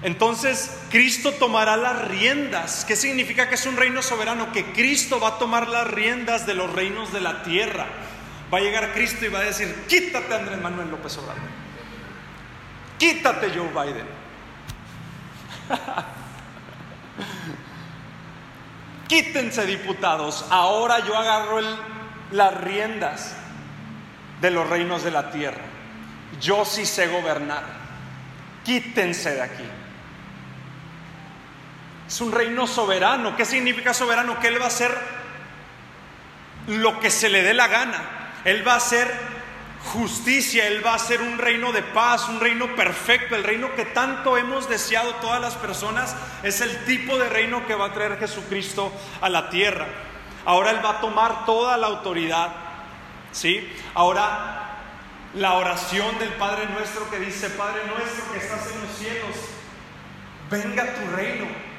Entonces 0.03 0.77
Cristo 0.91 1.33
tomará 1.33 1.77
las 1.77 2.09
riendas. 2.09 2.85
¿Qué 2.85 2.97
significa 2.97 3.49
que 3.49 3.55
es 3.55 3.65
un 3.67 3.77
reino 3.77 4.03
soberano? 4.03 4.51
Que 4.53 4.73
Cristo 4.73 5.21
va 5.21 5.29
a 5.29 5.38
tomar 5.38 5.69
las 5.69 5.87
riendas 5.87 6.45
de 6.47 6.55
los 6.55 6.73
reinos 6.73 7.12
de 7.12 7.21
la 7.21 7.45
tierra. 7.45 7.87
Va 8.53 8.59
a 8.59 8.61
llegar 8.61 8.93
Cristo 8.93 9.25
y 9.25 9.29
va 9.29 9.38
a 9.38 9.45
decir, 9.45 9.73
quítate 9.88 10.35
Andrés 10.35 10.61
Manuel 10.61 10.91
López 10.91 11.17
Obrador. 11.19 11.41
Quítate 12.99 13.51
Joe 13.51 13.69
Biden. 13.69 14.07
Quítense 19.09 19.65
diputados. 19.67 20.45
Ahora 20.51 20.99
yo 21.07 21.17
agarro 21.17 21.61
las 22.33 22.61
riendas 22.61 23.37
de 24.41 24.51
los 24.51 24.69
reinos 24.69 25.05
de 25.05 25.12
la 25.12 25.31
tierra. 25.31 25.62
Yo 26.41 26.65
sí 26.65 26.87
sé 26.87 27.09
gobernar. 27.09 27.62
Quítense 28.65 29.35
de 29.35 29.43
aquí. 29.43 29.82
Es 32.12 32.20
un 32.20 32.31
reino 32.31 32.66
soberano. 32.66 33.35
¿Qué 33.37 33.46
significa 33.46 33.94
soberano? 33.94 34.38
Que 34.38 34.48
Él 34.48 34.61
va 34.61 34.66
a 34.66 34.68
hacer 34.68 34.94
lo 36.66 37.01
que 37.01 37.11
se 37.11 37.31
le 37.31 37.42
dé 37.42 37.55
la 37.55 37.68
gana. 37.68 38.33
Él 38.44 38.68
va 38.68 38.75
a 38.75 38.77
hacer 38.77 39.11
justicia, 39.94 40.66
Él 40.66 40.85
va 40.85 40.90
a 40.90 40.96
hacer 40.96 41.22
un 41.22 41.38
reino 41.38 41.72
de 41.72 41.81
paz, 41.81 42.29
un 42.29 42.38
reino 42.38 42.77
perfecto, 42.77 43.35
el 43.35 43.42
reino 43.42 43.75
que 43.75 43.87
tanto 43.87 44.37
hemos 44.37 44.68
deseado 44.68 45.14
todas 45.22 45.40
las 45.40 45.55
personas. 45.55 46.14
Es 46.42 46.61
el 46.61 46.85
tipo 46.85 47.16
de 47.16 47.31
reino 47.31 47.66
que 47.66 47.75
va 47.75 47.87
a 47.87 47.92
traer 47.94 48.18
Jesucristo 48.18 48.92
a 49.22 49.31
la 49.31 49.48
tierra. 49.48 49.87
Ahora 50.44 50.72
Él 50.72 50.85
va 50.85 50.98
a 50.98 51.01
tomar 51.01 51.46
toda 51.46 51.79
la 51.79 51.87
autoridad. 51.87 52.53
¿Sí? 53.31 53.72
Ahora 53.94 54.81
la 55.33 55.55
oración 55.55 56.18
del 56.18 56.35
Padre 56.35 56.66
nuestro 56.66 57.09
que 57.09 57.20
dice, 57.20 57.48
Padre 57.48 57.81
nuestro 57.87 58.31
que 58.35 58.38
estás 58.38 58.70
en 58.70 58.83
los 58.83 58.98
cielos, 58.98 59.35
venga 60.51 60.92
tu 60.92 61.16
reino 61.16 61.72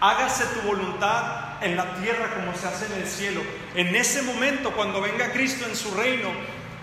hágase 0.00 0.44
tu 0.46 0.60
voluntad 0.66 1.62
en 1.62 1.76
la 1.76 1.94
tierra 1.94 2.34
como 2.34 2.56
se 2.56 2.66
hace 2.66 2.86
en 2.86 3.02
el 3.02 3.08
cielo. 3.08 3.40
En 3.74 3.94
ese 3.94 4.22
momento, 4.22 4.72
cuando 4.72 5.00
venga 5.00 5.32
Cristo 5.32 5.66
en 5.66 5.76
su 5.76 5.94
reino, 5.94 6.30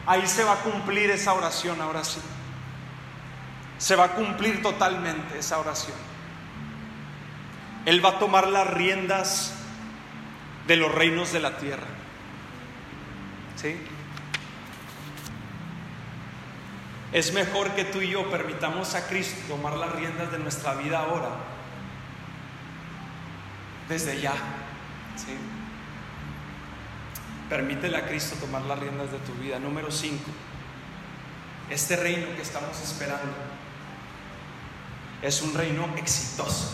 ahí 0.06 0.26
se 0.28 0.44
va 0.44 0.54
a 0.54 0.58
cumplir 0.58 1.10
esa 1.12 1.34
oración, 1.34 1.80
ahora 1.82 2.04
sí. 2.04 2.20
Se 3.78 3.96
va 3.96 4.06
a 4.06 4.12
cumplir 4.14 4.62
totalmente 4.62 5.38
esa 5.38 5.60
oración. 5.60 5.98
Él 7.86 8.04
va 8.04 8.12
a 8.12 8.20
tomar 8.20 8.48
las 8.48 8.68
riendas 8.68 9.54
de 10.68 10.78
los 10.78 10.94
reinos 10.94 11.34
de 11.34 11.40
la 11.42 11.58
tierra. 11.58 11.88
¿Sí? 13.58 13.76
Es 17.12 17.34
mejor 17.34 17.72
que 17.72 17.84
tú 17.84 18.02
y 18.02 18.10
yo 18.10 18.32
permitamos 18.32 18.96
a 18.96 19.08
Cristo 19.08 19.40
tomar 19.48 19.74
las 19.74 19.92
riendas 19.92 20.32
de 20.32 20.40
nuestra 20.40 20.74
vida 20.74 21.00
ahora 21.00 21.53
desde 23.94 24.20
ya. 24.20 24.34
¿sí? 25.16 25.38
Permítele 27.48 27.96
a 27.98 28.08
Cristo 28.08 28.36
tomar 28.42 28.64
las 28.64 28.80
riendas 28.80 29.12
de 29.12 29.20
tu 29.20 29.34
vida. 29.34 29.60
Número 29.60 29.92
5. 29.92 30.18
Este 31.70 31.96
reino 31.96 32.36
que 32.36 32.42
estamos 32.42 32.80
esperando 32.82 33.32
es 35.22 35.42
un 35.44 35.54
reino 35.54 35.88
exitoso. 35.96 36.72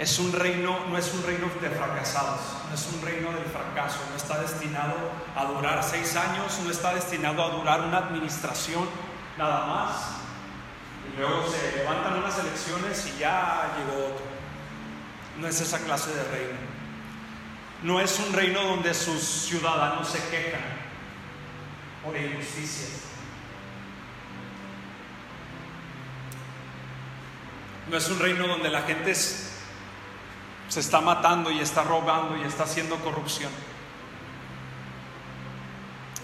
Es 0.00 0.18
un 0.18 0.32
reino, 0.32 0.86
no 0.88 0.98
es 0.98 1.12
un 1.12 1.24
reino 1.24 1.48
de 1.60 1.70
fracasados, 1.70 2.40
no 2.68 2.74
es 2.74 2.88
un 2.92 3.02
reino 3.02 3.32
del 3.32 3.44
fracaso, 3.46 3.98
no 4.10 4.16
está 4.16 4.40
destinado 4.40 4.94
a 5.34 5.44
durar 5.44 5.82
seis 5.82 6.14
años, 6.14 6.60
no 6.62 6.70
está 6.70 6.94
destinado 6.94 7.44
a 7.44 7.50
durar 7.50 7.80
una 7.80 7.98
administración 7.98 8.88
nada 9.36 9.66
más, 9.66 10.17
luego 11.16 11.46
se 11.48 11.76
levantan 11.76 12.18
unas 12.18 12.38
elecciones 12.38 13.06
y 13.06 13.18
ya 13.18 13.74
llegó 13.78 14.06
otro. 14.06 14.24
No 15.40 15.46
es 15.46 15.60
esa 15.60 15.78
clase 15.78 16.12
de 16.12 16.24
reino. 16.24 16.58
No 17.82 18.00
es 18.00 18.18
un 18.18 18.32
reino 18.32 18.62
donde 18.62 18.92
sus 18.92 19.22
ciudadanos 19.22 20.08
se 20.08 20.18
quejan 20.28 20.60
por 22.04 22.16
injusticias. 22.16 23.02
No 27.88 27.96
es 27.96 28.08
un 28.10 28.18
reino 28.18 28.46
donde 28.46 28.68
la 28.68 28.82
gente 28.82 29.14
se 29.14 30.80
está 30.80 31.00
matando 31.00 31.50
y 31.50 31.60
está 31.60 31.84
robando 31.84 32.36
y 32.36 32.42
está 32.42 32.64
haciendo 32.64 32.96
corrupción. 32.96 33.50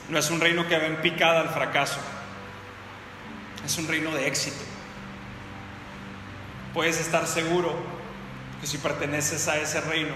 No 0.08 0.18
es 0.18 0.30
un 0.30 0.40
reino 0.40 0.66
que 0.68 0.76
va 0.76 0.86
en 0.86 0.96
picada 0.96 1.40
al 1.40 1.50
fracaso. 1.50 2.00
Es 3.64 3.78
un 3.78 3.88
reino 3.88 4.10
de 4.10 4.26
éxito 4.26 4.73
puedes 6.74 7.00
estar 7.00 7.26
seguro 7.26 7.72
que 8.60 8.66
si 8.66 8.78
perteneces 8.78 9.46
a 9.48 9.56
ese 9.56 9.80
reino, 9.80 10.14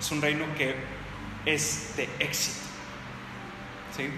es 0.00 0.10
un 0.10 0.22
reino 0.22 0.46
que 0.56 0.74
es 1.44 1.94
de 1.96 2.08
éxito. 2.18 2.58
¿Sí? 3.96 4.10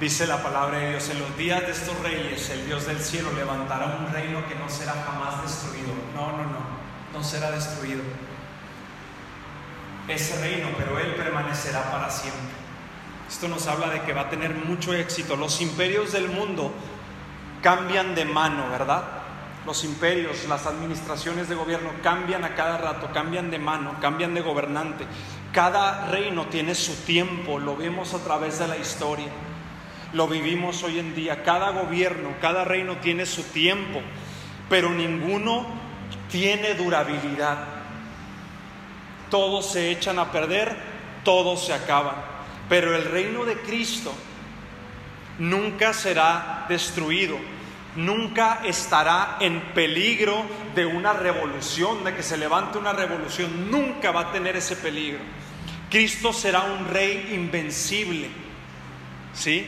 Dice 0.00 0.26
la 0.26 0.42
palabra 0.42 0.78
de 0.78 0.90
Dios, 0.90 1.08
en 1.10 1.20
los 1.20 1.36
días 1.36 1.60
de 1.62 1.72
estos 1.72 1.98
reyes, 2.00 2.50
el 2.50 2.66
Dios 2.66 2.86
del 2.86 3.00
cielo 3.00 3.32
levantará 3.32 3.98
un 3.98 4.12
reino 4.12 4.46
que 4.48 4.54
no 4.54 4.68
será 4.68 4.92
jamás 4.92 5.42
destruido. 5.42 5.92
No, 6.14 6.32
no, 6.32 6.44
no, 6.44 6.58
no 7.12 7.24
será 7.24 7.50
destruido. 7.50 8.02
Ese 10.08 10.40
reino, 10.40 10.68
pero 10.76 10.98
Él 10.98 11.14
permanecerá 11.14 11.90
para 11.90 12.10
siempre. 12.10 12.40
Esto 13.28 13.48
nos 13.48 13.66
habla 13.66 13.88
de 13.88 14.02
que 14.02 14.12
va 14.12 14.22
a 14.22 14.30
tener 14.30 14.54
mucho 14.54 14.94
éxito. 14.94 15.34
Los 15.34 15.60
imperios 15.60 16.12
del 16.12 16.28
mundo 16.28 16.72
cambian 17.66 18.14
de 18.14 18.24
mano, 18.24 18.70
¿verdad? 18.70 19.02
los 19.66 19.82
imperios, 19.82 20.46
las 20.48 20.66
administraciones 20.66 21.48
de 21.48 21.56
gobierno 21.56 21.90
cambian 22.00 22.44
a 22.44 22.54
cada 22.54 22.78
rato, 22.78 23.10
cambian 23.12 23.50
de 23.50 23.58
mano, 23.58 23.96
cambian 24.00 24.34
de 24.34 24.40
gobernante. 24.40 25.04
Cada 25.50 26.06
reino 26.06 26.46
tiene 26.46 26.76
su 26.76 26.94
tiempo, 27.04 27.58
lo 27.58 27.76
vemos 27.76 28.14
a 28.14 28.22
través 28.22 28.60
de 28.60 28.68
la 28.68 28.76
historia, 28.76 29.26
lo 30.12 30.28
vivimos 30.28 30.84
hoy 30.84 31.00
en 31.00 31.16
día. 31.16 31.42
Cada 31.42 31.70
gobierno, 31.70 32.34
cada 32.40 32.62
reino 32.62 32.98
tiene 32.98 33.26
su 33.26 33.42
tiempo, 33.42 34.00
pero 34.70 34.90
ninguno 34.90 35.66
tiene 36.30 36.74
durabilidad. 36.74 37.58
Todos 39.28 39.72
se 39.72 39.90
echan 39.90 40.20
a 40.20 40.30
perder, 40.30 40.76
todos 41.24 41.66
se 41.66 41.72
acaban. 41.72 42.14
Pero 42.68 42.94
el 42.94 43.06
reino 43.06 43.44
de 43.44 43.56
Cristo 43.56 44.12
nunca 45.40 45.92
será 45.92 46.66
destruido 46.68 47.55
nunca 47.96 48.60
estará 48.64 49.38
en 49.40 49.60
peligro 49.72 50.44
de 50.74 50.86
una 50.86 51.12
revolución, 51.12 52.04
de 52.04 52.14
que 52.14 52.22
se 52.22 52.36
levante 52.36 52.78
una 52.78 52.92
revolución, 52.92 53.70
nunca 53.70 54.12
va 54.12 54.20
a 54.20 54.32
tener 54.32 54.56
ese 54.56 54.76
peligro. 54.76 55.20
Cristo 55.90 56.32
será 56.32 56.62
un 56.62 56.88
rey 56.88 57.32
invencible, 57.34 58.28
¿sí? 59.32 59.66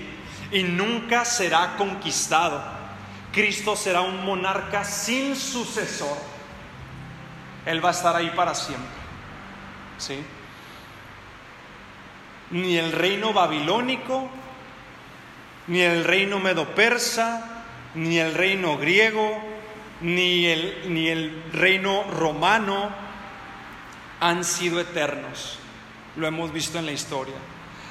Y 0.53 0.63
nunca 0.63 1.25
será 1.25 1.77
conquistado. 1.77 2.63
Cristo 3.33 3.77
será 3.77 4.01
un 4.03 4.25
monarca 4.25 4.85
sin 4.85 5.37
sucesor. 5.37 6.17
Él 7.67 7.85
va 7.85 7.89
a 7.89 7.93
estar 7.93 8.17
ahí 8.17 8.31
para 8.31 8.55
siempre, 8.55 8.87
¿sí? 9.99 10.19
Ni 12.51 12.77
el 12.79 12.93
reino 12.93 13.33
babilónico, 13.33 14.29
ni 15.67 15.83
el 15.83 16.05
reino 16.05 16.39
medo-persa, 16.39 17.58
ni 17.99 18.19
el 18.19 18.33
reino 18.33 18.79
griego, 18.79 19.43
ni 20.01 20.47
el, 20.47 20.95
ni 20.95 21.09
el 21.09 21.43
reino 21.53 22.05
romano 22.05 22.91
han 24.21 24.45
sido 24.45 24.81
eternos. 24.81 25.59
Lo 26.17 26.29
hemos 26.29 26.53
visto 26.53 26.79
en 26.79 26.87
la 26.87 26.93
historia. 26.93 27.35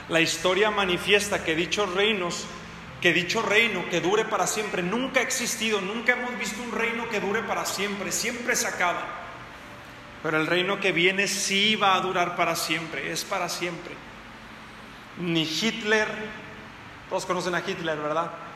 La 0.07 0.21
historia 0.21 0.71
manifiesta 0.71 1.43
que 1.43 1.55
dichos 1.55 1.93
reinos, 1.93 2.45
que 3.01 3.11
dicho 3.11 3.41
reino 3.41 3.83
que 3.89 3.99
dure 3.99 4.23
para 4.23 4.47
siempre, 4.47 4.81
nunca 4.81 5.19
ha 5.19 5.23
existido, 5.23 5.81
nunca 5.81 6.13
hemos 6.13 6.37
visto 6.39 6.63
un 6.63 6.71
reino 6.71 7.09
que 7.09 7.19
dure 7.19 7.43
para 7.43 7.65
siempre, 7.65 8.13
siempre 8.13 8.55
se 8.55 8.67
acaba. 8.67 9.05
Pero 10.23 10.39
el 10.39 10.47
reino 10.47 10.79
que 10.79 10.93
viene 10.93 11.27
sí 11.27 11.75
va 11.75 11.95
a 11.95 11.99
durar 11.99 12.37
para 12.37 12.55
siempre, 12.55 13.11
es 13.11 13.25
para 13.25 13.49
siempre. 13.49 13.93
Ni 15.19 15.43
Hitler, 15.43 16.07
todos 17.09 17.25
conocen 17.25 17.55
a 17.55 17.59
Hitler, 17.59 17.97
¿verdad? 17.97 18.46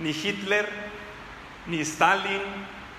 Ni 0.00 0.10
Hitler, 0.10 0.68
ni 1.66 1.80
Stalin, 1.80 2.42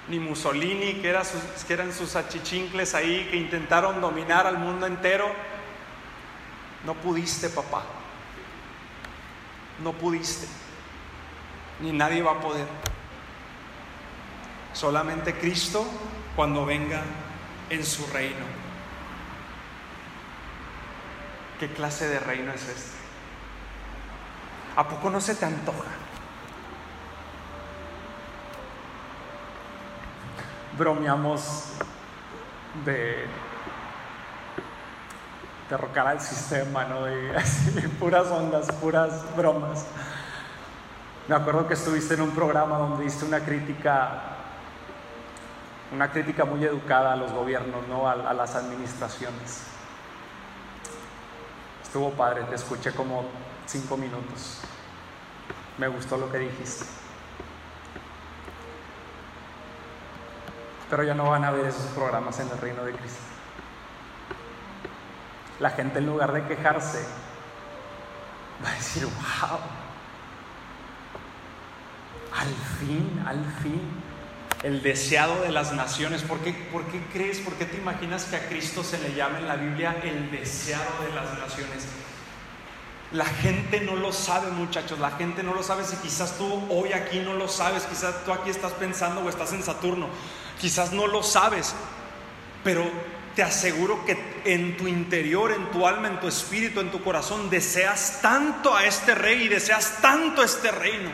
ni 0.08 0.20
Mussolini, 0.20 1.02
que, 1.02 1.10
eran 1.10 1.94
sus 1.94 2.16
achichincles 2.16 2.94
ahí, 2.96 3.28
que 3.30 3.38
intentaron 3.38 4.00
dominar 4.02 4.48
al 4.48 4.58
mundo 4.58 4.86
entero. 4.86 5.32
No 6.86 6.94
pudiste, 6.96 7.50
papá. 7.50 7.84
No 9.84 9.94
pudiste. 9.94 10.48
Ni 11.80 11.92
nadie 11.92 12.22
va 12.22 12.32
a 12.32 12.40
poder. 12.40 12.68
Solamente 14.74 15.34
Cristo 15.34 15.86
cuando 16.36 16.66
venga 16.66 17.04
en 17.70 17.86
su 17.86 18.06
reino. 18.08 18.46
¿Qué 21.60 21.68
clase 21.70 22.08
de 22.08 22.20
reino 22.20 22.52
es 22.52 22.68
este? 22.68 22.98
¿A 24.76 24.88
poco 24.88 25.10
no 25.10 25.22
se 25.22 25.36
te 25.36 25.46
antoja? 25.46 26.01
Bromeamos 30.82 31.66
de 32.84 33.28
derrocar 35.70 36.08
al 36.08 36.20
sistema, 36.20 36.86
¿no? 36.86 37.04
De 37.06 37.40
puras 38.00 38.28
ondas, 38.32 38.72
puras 38.82 39.24
bromas. 39.38 39.86
Me 41.28 41.36
acuerdo 41.36 41.68
que 41.68 41.76
estuviste 41.76 42.16
en 42.16 42.22
un 42.22 42.32
programa 42.32 42.80
donde 42.80 43.04
diste 43.04 43.26
una 43.26 43.42
crítica, 43.42 44.24
una 45.94 46.10
crítica 46.10 46.46
muy 46.46 46.64
educada 46.64 47.14
a 47.14 47.16
los 47.16 47.32
gobiernos, 47.32 47.88
¿no? 47.88 48.10
A 48.10 48.34
las 48.34 48.56
administraciones. 48.56 49.62
Estuvo 51.84 52.10
padre, 52.14 52.42
te 52.46 52.56
escuché 52.56 52.92
como 52.92 53.26
cinco 53.68 53.98
minutos. 53.98 54.62
Me 55.78 55.88
gustó 55.88 56.18
lo 56.18 56.32
que 56.32 56.40
dijiste. 56.40 57.01
Pero 60.92 61.04
ya 61.04 61.14
no 61.14 61.30
van 61.30 61.46
a 61.46 61.52
ver 61.52 61.68
esos 61.68 61.86
programas 61.96 62.38
en 62.42 62.50
el 62.50 62.58
reino 62.58 62.84
de 62.84 62.92
Cristo. 62.92 63.22
La 65.62 65.70
gente 65.70 66.00
en 66.00 66.06
lugar 66.06 66.34
de 66.34 66.44
quejarse 66.44 67.00
va 68.64 68.70
a 68.70 68.74
decir, 68.74 69.06
wow, 69.06 69.60
al 72.38 72.54
fin, 72.78 73.24
al 73.26 73.46
fin, 73.64 73.82
el 74.64 74.84
deseado 74.84 75.42
de 75.44 75.52
las 75.52 75.72
naciones. 75.72 76.24
¿Por 76.24 76.40
qué, 76.40 76.52
¿Por 76.52 76.84
qué 76.88 77.02
crees, 77.14 77.40
por 77.40 77.54
qué 77.54 77.64
te 77.64 77.78
imaginas 77.78 78.26
que 78.26 78.36
a 78.36 78.50
Cristo 78.50 78.84
se 78.84 79.00
le 79.00 79.16
llama 79.16 79.40
en 79.40 79.48
la 79.48 79.56
Biblia 79.56 79.96
el 80.04 80.30
deseado 80.30 81.04
de 81.08 81.16
las 81.16 81.40
naciones? 81.40 81.88
La 83.14 83.26
gente 83.26 83.80
no 83.82 83.96
lo 83.96 84.12
sabe, 84.12 84.52
muchachos. 84.52 85.00
La 85.00 85.12
gente 85.12 85.42
no 85.42 85.54
lo 85.54 85.64
sabe. 85.64 85.86
Si 85.86 85.96
quizás 85.98 86.38
tú 86.38 86.64
hoy 86.70 86.92
aquí 86.92 87.20
no 87.20 87.34
lo 87.34 87.48
sabes, 87.48 87.84
quizás 87.84 88.26
tú 88.26 88.34
aquí 88.34 88.50
estás 88.50 88.74
pensando 88.74 89.22
o 89.22 89.30
estás 89.30 89.52
en 89.54 89.64
Saturno, 89.64 90.08
quizás 90.62 90.94
no 90.94 91.08
lo 91.08 91.24
sabes, 91.24 91.74
pero 92.64 92.90
te 93.36 93.42
aseguro 93.42 94.06
que 94.06 94.18
en 94.46 94.78
tu 94.78 94.88
interior, 94.88 95.52
en 95.52 95.72
tu 95.72 95.88
alma, 95.88 96.08
en 96.08 96.20
tu 96.20 96.28
espíritu, 96.28 96.80
en 96.80 96.92
tu 96.92 97.04
corazón, 97.04 97.50
deseas 97.50 98.20
tanto 98.22 98.76
a 98.76 98.86
este 98.86 99.16
rey 99.16 99.44
y 99.44 99.48
deseas 99.48 99.98
tanto 100.02 100.44
este 100.44 100.70
reino. 100.72 101.10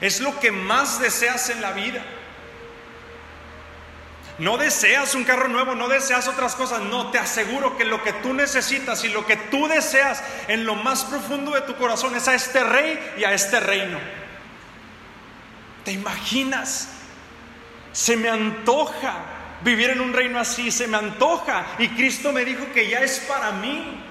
Es 0.00 0.20
lo 0.20 0.38
que 0.40 0.52
más 0.52 1.00
deseas 1.00 1.48
en 1.48 1.62
la 1.62 1.72
vida. 1.72 2.04
No 4.38 4.58
deseas 4.58 5.14
un 5.14 5.24
carro 5.24 5.48
nuevo, 5.48 5.74
no 5.74 5.88
deseas 5.88 6.26
otras 6.26 6.54
cosas, 6.54 6.80
no, 6.80 7.10
te 7.10 7.18
aseguro 7.18 7.76
que 7.76 7.84
lo 7.84 8.02
que 8.02 8.12
tú 8.14 8.34
necesitas 8.34 9.04
y 9.04 9.08
lo 9.08 9.24
que 9.24 9.36
tú 9.36 9.68
deseas 9.68 10.22
en 10.48 10.64
lo 10.64 10.74
más 10.74 11.04
profundo 11.04 11.52
de 11.52 11.60
tu 11.62 11.76
corazón 11.76 12.16
es 12.16 12.26
a 12.28 12.34
este 12.34 12.64
rey 12.64 12.98
y 13.18 13.24
a 13.24 13.32
este 13.32 13.60
reino. 13.60 13.98
¿Te 15.84 15.92
imaginas? 15.92 16.88
Se 17.92 18.16
me 18.16 18.28
antoja 18.28 19.14
vivir 19.62 19.90
en 19.90 20.00
un 20.00 20.12
reino 20.12 20.40
así, 20.40 20.70
se 20.70 20.86
me 20.86 20.96
antoja 20.96 21.66
y 21.78 21.88
Cristo 21.88 22.32
me 22.32 22.44
dijo 22.44 22.64
que 22.72 22.88
ya 22.88 23.00
es 23.00 23.20
para 23.20 23.52
mí 23.52 24.02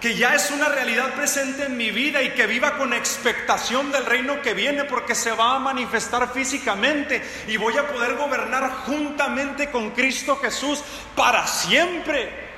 que 0.00 0.16
ya 0.16 0.34
es 0.34 0.50
una 0.50 0.68
realidad 0.68 1.12
presente 1.14 1.64
en 1.64 1.76
mi 1.76 1.90
vida 1.90 2.22
y 2.22 2.30
que 2.30 2.46
viva 2.46 2.78
con 2.78 2.94
expectación 2.94 3.92
del 3.92 4.06
reino 4.06 4.40
que 4.40 4.54
viene 4.54 4.84
porque 4.84 5.14
se 5.14 5.30
va 5.32 5.56
a 5.56 5.58
manifestar 5.58 6.32
físicamente 6.32 7.22
y 7.46 7.58
voy 7.58 7.76
a 7.76 7.86
poder 7.86 8.16
gobernar 8.16 8.70
juntamente 8.86 9.70
con 9.70 9.90
Cristo 9.90 10.36
Jesús 10.36 10.82
para 11.14 11.46
siempre. 11.46 12.48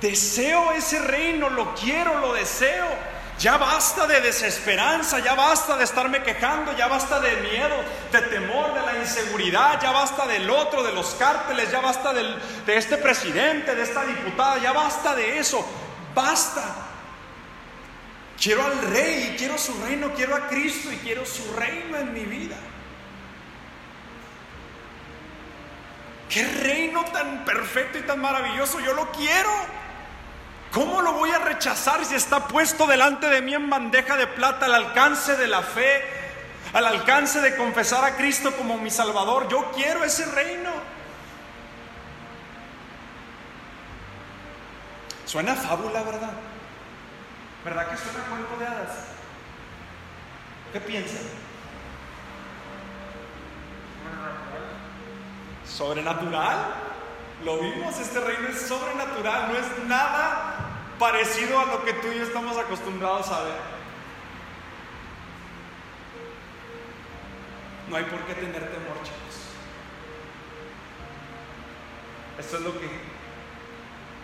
Deseo 0.00 0.72
ese 0.72 1.00
reino, 1.00 1.50
lo 1.50 1.74
quiero, 1.74 2.18
lo 2.20 2.32
deseo. 2.32 2.86
Ya 3.38 3.56
basta 3.56 4.06
de 4.06 4.20
desesperanza, 4.20 5.18
ya 5.18 5.34
basta 5.34 5.76
de 5.76 5.84
estarme 5.84 6.22
quejando, 6.22 6.72
ya 6.76 6.86
basta 6.86 7.18
de 7.20 7.36
miedo, 7.36 7.76
de 8.12 8.20
temor, 8.22 8.74
de 8.74 8.80
la 8.80 8.96
inseguridad, 8.98 9.80
ya 9.82 9.90
basta 9.90 10.26
del 10.26 10.48
otro, 10.48 10.82
de 10.84 10.92
los 10.92 11.14
cárteles, 11.14 11.70
ya 11.70 11.80
basta 11.80 12.12
de 12.12 12.38
este 12.68 12.96
presidente, 12.96 13.74
de 13.74 13.82
esta 13.82 14.04
diputada, 14.04 14.58
ya 14.58 14.72
basta 14.72 15.14
de 15.16 15.38
eso, 15.38 15.66
basta. 16.14 16.62
Quiero 18.40 18.64
al 18.64 18.80
rey, 18.82 19.34
quiero 19.36 19.58
su 19.58 19.74
reino, 19.82 20.12
quiero 20.14 20.36
a 20.36 20.48
Cristo 20.48 20.92
y 20.92 20.96
quiero 20.98 21.26
su 21.26 21.54
reino 21.54 21.98
en 21.98 22.12
mi 22.12 22.24
vida. 22.24 22.56
Qué 26.28 26.44
reino 26.44 27.04
tan 27.06 27.44
perfecto 27.44 27.98
y 27.98 28.02
tan 28.02 28.20
maravilloso, 28.20 28.80
yo 28.80 28.92
lo 28.92 29.10
quiero. 29.12 29.83
¿Cómo 30.74 31.02
lo 31.02 31.12
voy 31.12 31.30
a 31.30 31.38
rechazar 31.38 32.04
si 32.04 32.16
está 32.16 32.48
puesto 32.48 32.88
delante 32.88 33.28
de 33.28 33.40
mí 33.40 33.54
en 33.54 33.70
bandeja 33.70 34.16
de 34.16 34.26
plata 34.26 34.66
al 34.66 34.74
alcance 34.74 35.36
de 35.36 35.46
la 35.46 35.62
fe, 35.62 36.02
al 36.72 36.84
alcance 36.84 37.40
de 37.40 37.56
confesar 37.56 38.04
a 38.04 38.16
Cristo 38.16 38.50
como 38.56 38.76
mi 38.76 38.90
Salvador? 38.90 39.46
Yo 39.48 39.70
quiero 39.70 40.02
ese 40.02 40.26
reino. 40.32 40.72
Suena 45.26 45.54
fábula, 45.54 46.02
¿verdad? 46.02 46.32
¿Verdad 47.64 47.90
que 47.90 47.96
suena 47.96 48.24
cuento 48.28 48.56
de 48.58 48.66
hadas? 48.66 48.90
¿Qué 50.72 50.80
piensan? 50.80 51.22
Sobrenatural. 55.64 56.93
Lo 57.44 57.58
vimos, 57.58 57.98
este 57.98 58.20
reino 58.20 58.48
es 58.48 58.62
sobrenatural, 58.62 59.52
no 59.52 59.58
es 59.58 59.86
nada 59.86 60.54
parecido 60.98 61.60
a 61.60 61.66
lo 61.66 61.84
que 61.84 61.92
tú 61.94 62.08
y 62.08 62.16
yo 62.16 62.22
estamos 62.22 62.56
acostumbrados 62.56 63.28
a 63.28 63.42
ver. 63.42 63.74
No 67.90 67.96
hay 67.96 68.04
por 68.04 68.20
qué 68.20 68.34
tener 68.34 68.60
temor, 68.60 68.96
chicos. 69.02 69.34
Esto 72.38 72.56
es 72.56 72.62
lo 72.62 72.72
que 72.80 72.88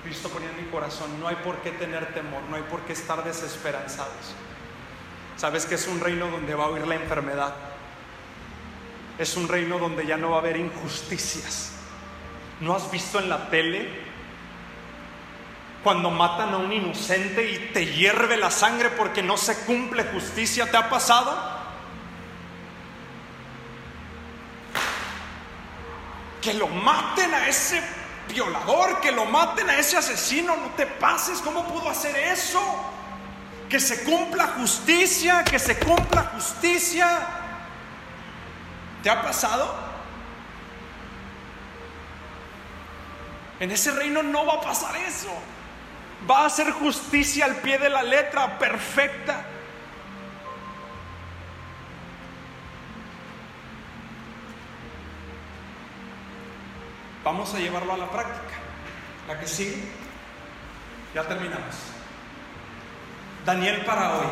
Cristo 0.02 0.30
ponía 0.30 0.48
en 0.48 0.64
mi 0.64 0.70
corazón. 0.70 1.20
No 1.20 1.28
hay 1.28 1.37
por 1.37 1.56
qué 1.59 1.72
tener 1.72 2.14
temor, 2.14 2.42
no 2.48 2.56
hay 2.56 2.62
por 2.62 2.80
qué 2.83 2.94
estar 2.94 3.22
desesperanzados. 3.22 4.35
Sabes 5.37 5.66
que 5.66 5.74
es 5.74 5.87
un 5.88 6.00
reino 6.00 6.28
donde 6.28 6.54
va 6.54 6.64
a 6.64 6.70
huir 6.70 6.87
la 6.87 6.94
enfermedad. 6.94 7.54
Es 9.18 9.37
un 9.37 9.46
reino 9.46 9.78
donde 9.78 10.06
ya 10.06 10.16
no 10.16 10.30
va 10.30 10.37
a 10.37 10.40
haber 10.40 10.56
injusticias. 10.56 11.79
¿No 12.61 12.77
has 12.77 12.90
visto 12.90 13.18
en 13.18 13.31
la 13.31 13.49
tele 13.49 13.88
cuando 15.83 16.11
matan 16.11 16.53
a 16.53 16.59
un 16.59 16.70
inocente 16.70 17.51
y 17.51 17.73
te 17.73 17.87
hierve 17.87 18.37
la 18.37 18.51
sangre 18.51 18.90
porque 18.90 19.23
no 19.23 19.38
se 19.38 19.57
cumple 19.64 20.05
justicia? 20.05 20.70
¿Te 20.70 20.77
ha 20.77 20.90
pasado? 20.90 21.59
Que 26.42 26.53
lo 26.53 26.68
maten 26.68 27.33
a 27.33 27.49
ese 27.49 27.83
violador, 28.29 29.01
que 29.01 29.11
lo 29.11 29.25
maten 29.25 29.68
a 29.70 29.77
ese 29.77 29.96
asesino, 29.96 30.55
no 30.57 30.68
te 30.77 30.87
pases, 30.87 31.40
¿cómo 31.40 31.66
pudo 31.66 31.88
hacer 31.88 32.14
eso? 32.16 32.61
Que 33.70 33.81
se 33.81 34.05
cumpla 34.05 34.49
justicia, 34.59 35.44
que 35.44 35.59
se 35.59 35.79
cumpla 35.79 36.31
justicia. 36.35 37.20
¿Te 39.03 39.09
ha 39.09 39.23
pasado? 39.23 39.89
En 43.61 43.70
ese 43.70 43.92
reino 43.92 44.23
no 44.23 44.46
va 44.46 44.55
a 44.55 44.61
pasar 44.62 44.96
eso. 44.96 45.31
Va 46.29 46.46
a 46.46 46.51
ser 46.51 46.70
justicia 46.73 47.44
al 47.44 47.57
pie 47.57 47.79
de 47.79 47.90
la 47.90 48.03
letra, 48.03 48.59
perfecta. 48.59 49.44
Vamos 57.23 57.55
a 57.55 57.59
llevarlo 57.59 57.92
a 57.92 57.99
la 57.99 58.11
práctica. 58.11 58.55
La 59.29 59.38
que 59.38 59.46
sigue. 59.46 59.85
Ya 61.14 61.23
terminamos. 61.29 61.77
Daniel 63.44 63.85
para 63.85 64.14
hoy. 64.16 64.27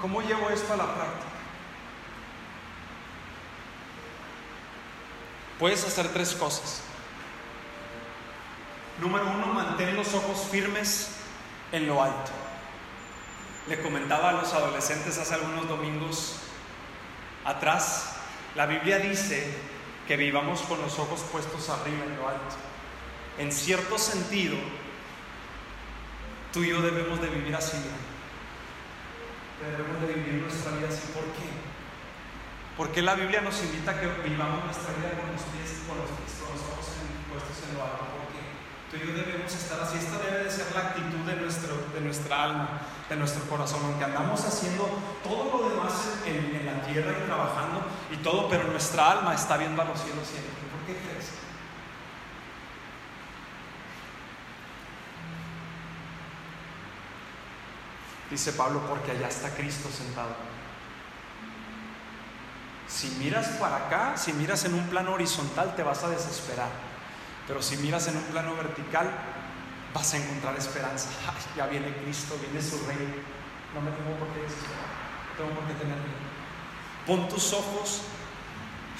¿Cómo 0.00 0.22
llevo 0.22 0.48
esto 0.48 0.72
a 0.72 0.76
la 0.76 0.94
práctica? 0.94 1.26
Puedes 5.58 5.84
hacer 5.84 6.08
tres 6.08 6.34
cosas. 6.34 6.87
Número 9.00 9.26
uno, 9.30 9.46
mantén 9.46 9.94
los 9.94 10.12
ojos 10.14 10.48
firmes 10.50 11.10
en 11.70 11.86
lo 11.86 12.02
alto. 12.02 12.32
Le 13.68 13.80
comentaba 13.80 14.30
a 14.30 14.32
los 14.32 14.52
adolescentes 14.52 15.18
hace 15.18 15.34
algunos 15.34 15.68
domingos 15.68 16.36
atrás, 17.44 18.16
la 18.54 18.66
Biblia 18.66 18.98
dice 18.98 19.54
que 20.06 20.16
vivamos 20.16 20.62
con 20.62 20.80
los 20.80 20.98
ojos 20.98 21.20
puestos 21.30 21.68
arriba 21.68 22.04
en 22.04 22.16
lo 22.16 22.28
alto. 22.28 22.56
En 23.38 23.52
cierto 23.52 23.98
sentido, 23.98 24.56
tú 26.52 26.64
y 26.64 26.70
yo 26.70 26.82
debemos 26.82 27.20
de 27.20 27.28
vivir 27.28 27.54
así. 27.54 27.76
Debemos 29.62 30.00
de 30.00 30.14
vivir 30.14 30.42
nuestra 30.42 30.72
vida 30.72 30.88
así. 30.88 31.06
¿Por 31.12 31.24
qué? 31.24 31.46
Porque 32.76 33.02
la 33.02 33.14
Biblia 33.14 33.42
nos 33.42 33.62
invita 33.62 33.92
a 33.92 34.00
que 34.00 34.06
vivamos 34.28 34.64
nuestra 34.64 34.92
vida 34.94 35.10
con 35.20 35.30
los 35.32 35.42
pies, 35.54 35.82
con 35.86 35.98
los, 35.98 36.10
pies, 36.18 36.38
con 36.40 36.52
los 36.54 36.62
ojos 36.62 36.86
puestos 37.30 37.68
en 37.68 37.76
lo 37.76 37.84
alto. 37.84 38.27
Tú 38.90 38.96
y 38.96 39.00
yo 39.00 39.12
debemos 39.12 39.52
estar 39.52 39.80
así. 39.80 39.98
Esta 39.98 40.18
debe 40.18 40.44
de 40.44 40.50
ser 40.50 40.66
la 40.74 40.80
actitud 40.80 41.18
de, 41.26 41.36
nuestro, 41.36 41.76
de 41.92 42.00
nuestra 42.00 42.42
alma, 42.44 42.80
de 43.08 43.16
nuestro 43.16 43.44
corazón. 43.44 43.80
Aunque 43.84 44.04
andamos 44.04 44.42
haciendo 44.44 44.88
todo 45.22 45.58
lo 45.58 45.68
demás 45.68 45.92
en, 46.24 46.56
en 46.56 46.66
la 46.66 46.82
tierra 46.82 47.12
y 47.12 47.26
trabajando 47.26 47.82
y 48.10 48.16
todo, 48.16 48.48
pero 48.48 48.64
nuestra 48.64 49.10
alma 49.10 49.34
está 49.34 49.58
viendo 49.58 49.82
a 49.82 49.84
los 49.84 50.00
cielos 50.00 50.26
siempre. 50.26 50.52
¿Por 50.72 50.86
qué 50.86 51.02
crees? 51.02 51.26
Dice 58.30 58.52
Pablo, 58.52 58.82
porque 58.88 59.10
allá 59.10 59.28
está 59.28 59.50
Cristo 59.50 59.90
sentado. 59.90 60.34
Si 62.86 63.08
miras 63.18 63.48
para 63.58 63.76
acá, 63.76 64.16
si 64.16 64.32
miras 64.32 64.64
en 64.64 64.74
un 64.74 64.86
plano 64.88 65.12
horizontal, 65.12 65.76
te 65.76 65.82
vas 65.82 66.02
a 66.04 66.08
desesperar. 66.08 66.87
Pero 67.48 67.62
si 67.62 67.78
miras 67.78 68.06
en 68.08 68.16
un 68.18 68.22
plano 68.24 68.54
vertical, 68.54 69.10
vas 69.94 70.14
a 70.14 70.18
encontrar 70.18 70.56
esperanza. 70.56 71.08
Ya 71.56 71.66
viene 71.66 71.92
Cristo, 72.04 72.38
viene 72.40 72.62
su 72.62 72.78
reino. 72.86 73.14
No 73.74 73.80
me 73.80 73.90
tengo 73.90 74.16
por 74.18 74.28
qué 74.28 74.42
desesperar, 74.42 74.86
no 75.30 75.36
tengo 75.36 75.58
por 75.58 75.66
qué 75.66 75.74
tener 75.74 75.96
miedo. 75.96 76.28
Pon 77.06 77.28
tus 77.28 77.52
ojos 77.52 78.02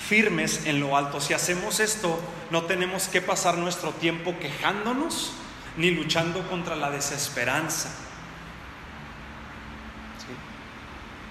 firmes 0.09 0.67
en 0.67 0.81
lo 0.81 0.97
alto. 0.97 1.21
Si 1.21 1.35
hacemos 1.35 1.79
esto, 1.79 2.19
no 2.51 2.65
tenemos 2.65 3.09
que 3.09 3.21
pasar 3.21 3.59
nuestro 3.59 3.93
tiempo 3.93 4.35
quejándonos 4.41 5.33
ni 5.77 5.91
luchando 5.91 6.49
contra 6.49 6.75
la 6.75 6.91
desesperanza. 6.91 7.91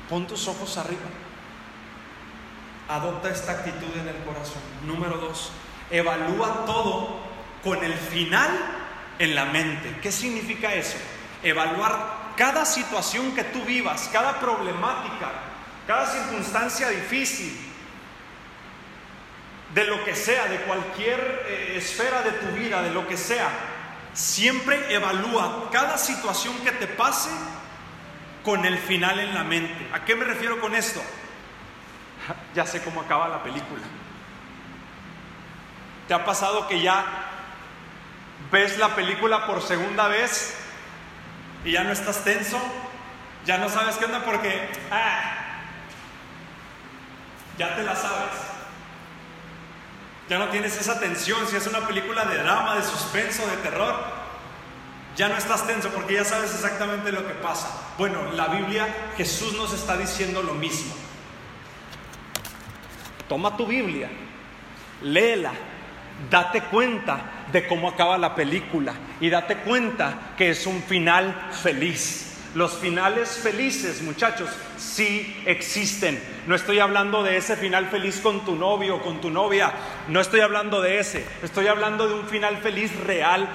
Pon 0.09 0.25
tus 0.25 0.47
ojos 0.47 0.77
arriba. 0.77 1.01
Adopta 2.87 3.29
esta 3.29 3.51
actitud 3.51 3.93
en 3.99 4.07
el 4.07 4.23
corazón. 4.23 4.61
Número 4.85 5.17
dos, 5.17 5.51
evalúa 5.91 6.65
todo 6.65 7.19
con 7.63 7.83
el 7.83 7.93
final 7.93 8.49
en 9.19 9.35
la 9.35 9.45
mente. 9.45 9.97
¿Qué 10.01 10.11
significa 10.11 10.73
eso? 10.73 10.97
Evaluar 11.43 12.33
cada 12.35 12.65
situación 12.65 13.33
que 13.33 13.43
tú 13.45 13.63
vivas, 13.63 14.09
cada 14.11 14.39
problemática, 14.39 15.31
cada 15.85 16.05
circunstancia 16.05 16.89
difícil, 16.89 17.57
de 19.73 19.83
lo 19.85 20.03
que 20.05 20.15
sea, 20.15 20.45
de 20.47 20.57
cualquier 20.61 21.45
eh, 21.47 21.73
esfera 21.77 22.21
de 22.21 22.31
tu 22.31 22.47
vida, 22.57 22.81
de 22.81 22.91
lo 22.91 23.07
que 23.07 23.17
sea, 23.17 23.49
siempre 24.13 24.93
evalúa 24.93 25.69
cada 25.71 25.97
situación 25.97 26.55
que 26.63 26.71
te 26.71 26.87
pase 26.87 27.29
con 28.43 28.65
el 28.65 28.77
final 28.77 29.19
en 29.19 29.33
la 29.33 29.43
mente. 29.43 29.87
¿A 29.93 30.05
qué 30.05 30.15
me 30.15 30.25
refiero 30.25 30.59
con 30.59 30.75
esto? 30.75 31.01
Ya 32.55 32.65
sé 32.65 32.81
cómo 32.81 33.01
acaba 33.01 33.27
la 33.27 33.43
película. 33.43 33.81
¿Te 36.07 36.13
ha 36.13 36.23
pasado 36.23 36.67
que 36.67 36.81
ya 36.81 37.05
ves 38.51 38.77
la 38.77 38.95
película 38.95 39.45
por 39.45 39.61
segunda 39.61 40.07
vez 40.07 40.55
y 41.65 41.71
ya 41.71 41.83
no 41.83 41.91
estás 41.91 42.23
tenso? 42.23 42.59
Ya 43.45 43.57
no 43.57 43.69
sabes 43.69 43.97
qué 43.97 44.05
onda 44.05 44.23
porque 44.23 44.69
ah, 44.91 45.37
ya 47.57 47.75
te 47.75 47.83
la 47.83 47.95
sabes. 47.95 48.47
Ya 50.29 50.37
no 50.37 50.49
tienes 50.49 50.77
esa 50.77 50.99
tensión. 50.99 51.47
Si 51.47 51.55
es 51.55 51.67
una 51.67 51.87
película 51.87 52.25
de 52.25 52.37
drama, 52.37 52.75
de 52.75 52.83
suspenso, 52.83 53.47
de 53.47 53.57
terror, 53.57 53.95
ya 55.15 55.29
no 55.29 55.37
estás 55.37 55.65
tenso 55.65 55.89
porque 55.89 56.15
ya 56.15 56.23
sabes 56.23 56.53
exactamente 56.53 57.11
lo 57.11 57.25
que 57.27 57.33
pasa. 57.33 57.69
Bueno, 57.97 58.31
la 58.33 58.47
Biblia, 58.47 58.87
Jesús 59.17 59.53
nos 59.53 59.73
está 59.73 59.97
diciendo 59.97 60.43
lo 60.43 60.53
mismo. 60.53 60.93
Toma 63.27 63.57
tu 63.57 63.65
Biblia, 63.65 64.09
léela, 65.01 65.51
date 66.29 66.61
cuenta 66.63 67.19
de 67.51 67.67
cómo 67.67 67.89
acaba 67.89 68.17
la 68.17 68.35
película 68.35 68.93
y 69.19 69.29
date 69.29 69.57
cuenta 69.57 70.33
que 70.37 70.49
es 70.49 70.65
un 70.65 70.81
final 70.83 71.49
feliz. 71.51 72.23
Los 72.55 72.73
finales 72.77 73.37
felices, 73.37 74.01
muchachos, 74.01 74.49
sí 74.77 75.41
existen. 75.45 76.21
No 76.47 76.55
estoy 76.55 76.79
hablando 76.79 77.21
de 77.21 77.37
ese 77.37 77.55
final 77.55 77.87
feliz 77.87 78.19
con 78.19 78.43
tu 78.45 78.55
novio 78.55 78.95
o 78.95 79.01
con 79.01 79.21
tu 79.21 79.29
novia. 79.29 79.71
No 80.07 80.19
estoy 80.19 80.39
hablando 80.39 80.81
de 80.81 80.99
ese. 80.99 81.23
Estoy 81.43 81.67
hablando 81.67 82.07
de 82.07 82.15
un 82.15 82.25
final 82.27 82.57
feliz 82.57 82.95
real. 83.01 83.47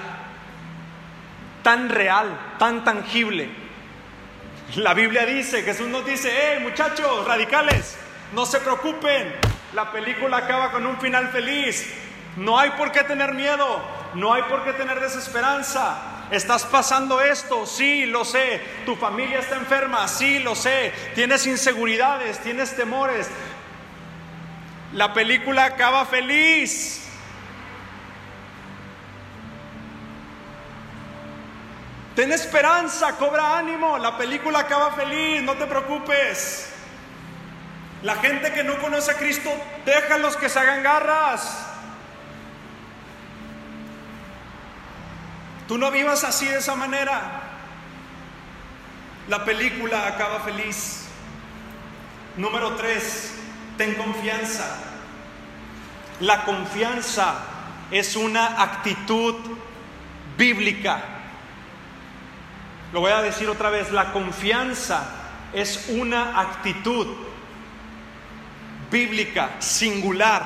Tan 1.63 1.89
real, 1.89 2.27
tan 2.59 2.83
tangible. 2.83 3.49
La 4.75 4.93
Biblia 4.93 5.25
dice, 5.25 5.63
Jesús 5.63 5.87
nos 5.87 6.05
dice, 6.05 6.31
hey 6.31 6.59
muchachos 6.61 7.27
radicales, 7.27 7.97
no 8.33 8.45
se 8.45 8.59
preocupen. 8.59 9.33
La 9.73 9.91
película 9.91 10.37
acaba 10.37 10.71
con 10.71 10.85
un 10.85 10.97
final 10.99 11.29
feliz. 11.29 11.93
No 12.35 12.57
hay 12.57 12.71
por 12.71 12.91
qué 12.91 13.03
tener 13.03 13.33
miedo. 13.33 13.81
No 14.13 14.33
hay 14.33 14.43
por 14.43 14.63
qué 14.63 14.73
tener 14.73 14.99
desesperanza. 14.99 15.97
¿Estás 16.31 16.65
pasando 16.65 17.21
esto? 17.21 17.65
Sí, 17.65 18.05
lo 18.05 18.25
sé. 18.25 18.61
¿Tu 18.85 18.95
familia 18.95 19.39
está 19.39 19.55
enferma? 19.55 20.07
Sí, 20.07 20.39
lo 20.39 20.55
sé. 20.55 20.93
¿Tienes 21.15 21.45
inseguridades? 21.45 22.39
¿Tienes 22.39 22.75
temores? 22.75 23.29
La 24.93 25.13
película 25.13 25.65
acaba 25.65 26.05
feliz. 26.05 27.07
Ten 32.15 32.31
esperanza, 32.31 33.17
cobra 33.17 33.57
ánimo. 33.57 33.97
La 33.97 34.17
película 34.17 34.59
acaba 34.59 34.91
feliz, 34.91 35.41
no 35.41 35.53
te 35.53 35.65
preocupes. 35.65 36.71
La 38.03 38.15
gente 38.15 38.51
que 38.53 38.63
no 38.63 38.77
conoce 38.79 39.11
a 39.11 39.15
Cristo, 39.15 39.49
déjalos 39.85 40.37
que 40.37 40.49
se 40.49 40.59
hagan 40.59 40.83
garras. 40.83 41.72
Tú 45.67 45.77
no 45.77 45.91
vivas 45.91 46.23
así 46.23 46.45
de 46.45 46.57
esa 46.57 46.75
manera. 46.75 47.41
La 49.29 49.45
película 49.45 50.07
acaba 50.07 50.41
feliz. 50.41 51.05
Número 52.35 52.75
tres, 52.75 53.33
ten 53.77 53.95
confianza. 53.95 54.65
La 56.19 56.43
confianza 56.43 57.35
es 57.91 58.15
una 58.15 58.61
actitud 58.61 59.35
bíblica. 60.37 61.01
Lo 62.91 62.99
voy 62.99 63.11
a 63.11 63.21
decir 63.21 63.49
otra 63.49 63.69
vez, 63.69 63.91
la 63.91 64.11
confianza 64.11 65.05
es 65.53 65.87
una 65.89 66.39
actitud 66.39 67.07
bíblica, 68.91 69.51
singular, 69.59 70.43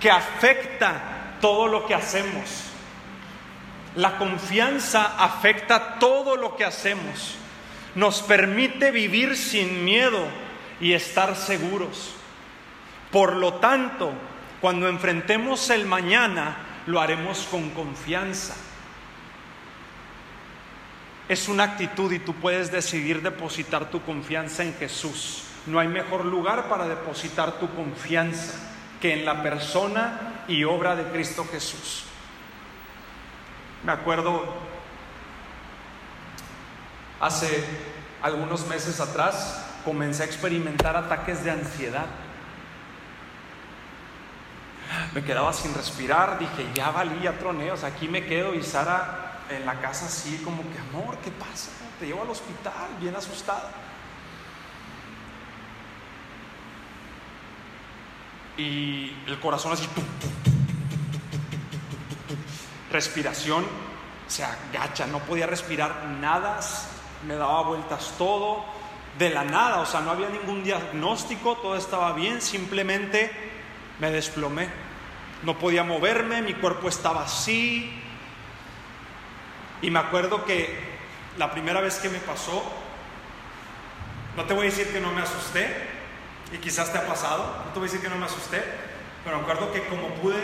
que 0.00 0.10
afecta 0.10 1.36
todo 1.40 1.68
lo 1.68 1.86
que 1.86 1.94
hacemos. 1.94 2.71
La 3.96 4.16
confianza 4.16 5.16
afecta 5.18 5.98
todo 5.98 6.36
lo 6.36 6.56
que 6.56 6.64
hacemos. 6.64 7.36
Nos 7.94 8.22
permite 8.22 8.90
vivir 8.90 9.36
sin 9.36 9.84
miedo 9.84 10.26
y 10.80 10.94
estar 10.94 11.36
seguros. 11.36 12.14
Por 13.10 13.36
lo 13.36 13.54
tanto, 13.54 14.12
cuando 14.60 14.88
enfrentemos 14.88 15.68
el 15.68 15.84
mañana, 15.84 16.56
lo 16.86 17.00
haremos 17.00 17.46
con 17.50 17.70
confianza. 17.70 18.54
Es 21.28 21.48
una 21.48 21.64
actitud 21.64 22.10
y 22.12 22.18
tú 22.18 22.34
puedes 22.34 22.72
decidir 22.72 23.22
depositar 23.22 23.90
tu 23.90 24.02
confianza 24.02 24.62
en 24.62 24.74
Jesús. 24.74 25.44
No 25.66 25.78
hay 25.78 25.88
mejor 25.88 26.24
lugar 26.24 26.68
para 26.68 26.88
depositar 26.88 27.60
tu 27.60 27.68
confianza 27.74 28.54
que 29.00 29.12
en 29.12 29.24
la 29.24 29.42
persona 29.42 30.44
y 30.48 30.64
obra 30.64 30.96
de 30.96 31.04
Cristo 31.10 31.46
Jesús. 31.50 32.04
Me 33.84 33.90
acuerdo 33.90 34.44
hace 37.20 37.64
algunos 38.22 38.66
meses 38.68 39.00
atrás 39.00 39.64
comencé 39.84 40.22
a 40.22 40.26
experimentar 40.26 40.96
ataques 40.96 41.42
de 41.42 41.50
ansiedad. 41.50 42.06
Me 45.14 45.24
quedaba 45.24 45.52
sin 45.52 45.74
respirar, 45.74 46.38
dije, 46.38 46.68
ya 46.74 46.90
valí, 46.90 47.20
ya 47.22 47.38
troné, 47.38 47.72
o 47.72 47.76
sea, 47.76 47.88
aquí 47.88 48.06
me 48.06 48.24
quedo 48.24 48.54
y 48.54 48.62
Sara 48.62 49.40
en 49.50 49.66
la 49.66 49.80
casa 49.80 50.06
así 50.06 50.40
como 50.44 50.62
que, 50.62 50.78
amor, 50.78 51.18
¿qué 51.18 51.30
pasa? 51.32 51.70
Te 51.98 52.06
llevo 52.06 52.22
al 52.22 52.30
hospital, 52.30 52.88
bien 53.00 53.16
asustada. 53.16 53.70
Y 58.56 59.16
el 59.26 59.40
corazón 59.40 59.72
así, 59.72 59.88
respiración 62.92 63.66
se 64.28 64.44
agacha, 64.44 65.06
no 65.06 65.18
podía 65.20 65.46
respirar 65.46 66.04
nada, 66.20 66.60
me 67.26 67.34
daba 67.34 67.62
vueltas 67.62 68.14
todo, 68.16 68.64
de 69.18 69.30
la 69.30 69.44
nada, 69.44 69.80
o 69.80 69.86
sea, 69.86 70.00
no 70.00 70.10
había 70.10 70.28
ningún 70.28 70.64
diagnóstico, 70.64 71.56
todo 71.56 71.76
estaba 71.76 72.12
bien, 72.12 72.40
simplemente 72.40 73.30
me 73.98 74.10
desplomé. 74.10 74.68
No 75.42 75.58
podía 75.58 75.84
moverme, 75.84 76.40
mi 76.40 76.54
cuerpo 76.54 76.88
estaba 76.88 77.24
así. 77.24 77.92
Y 79.82 79.90
me 79.90 79.98
acuerdo 79.98 80.44
que 80.44 80.78
la 81.36 81.50
primera 81.50 81.80
vez 81.80 81.98
que 81.98 82.08
me 82.08 82.20
pasó, 82.20 82.62
no 84.36 84.44
te 84.44 84.54
voy 84.54 84.68
a 84.68 84.70
decir 84.70 84.92
que 84.92 85.00
no 85.00 85.12
me 85.12 85.20
asusté, 85.20 85.88
y 86.52 86.58
quizás 86.58 86.92
te 86.92 86.98
ha 86.98 87.06
pasado, 87.06 87.64
no 87.66 87.72
te 87.72 87.78
voy 87.78 87.88
a 87.88 87.92
decir 87.92 88.00
que 88.00 88.08
no 88.08 88.16
me 88.16 88.26
asusté, 88.26 88.62
pero 89.24 89.36
me 89.36 89.42
acuerdo 89.42 89.72
que 89.72 89.84
como 89.86 90.08
pude 90.14 90.38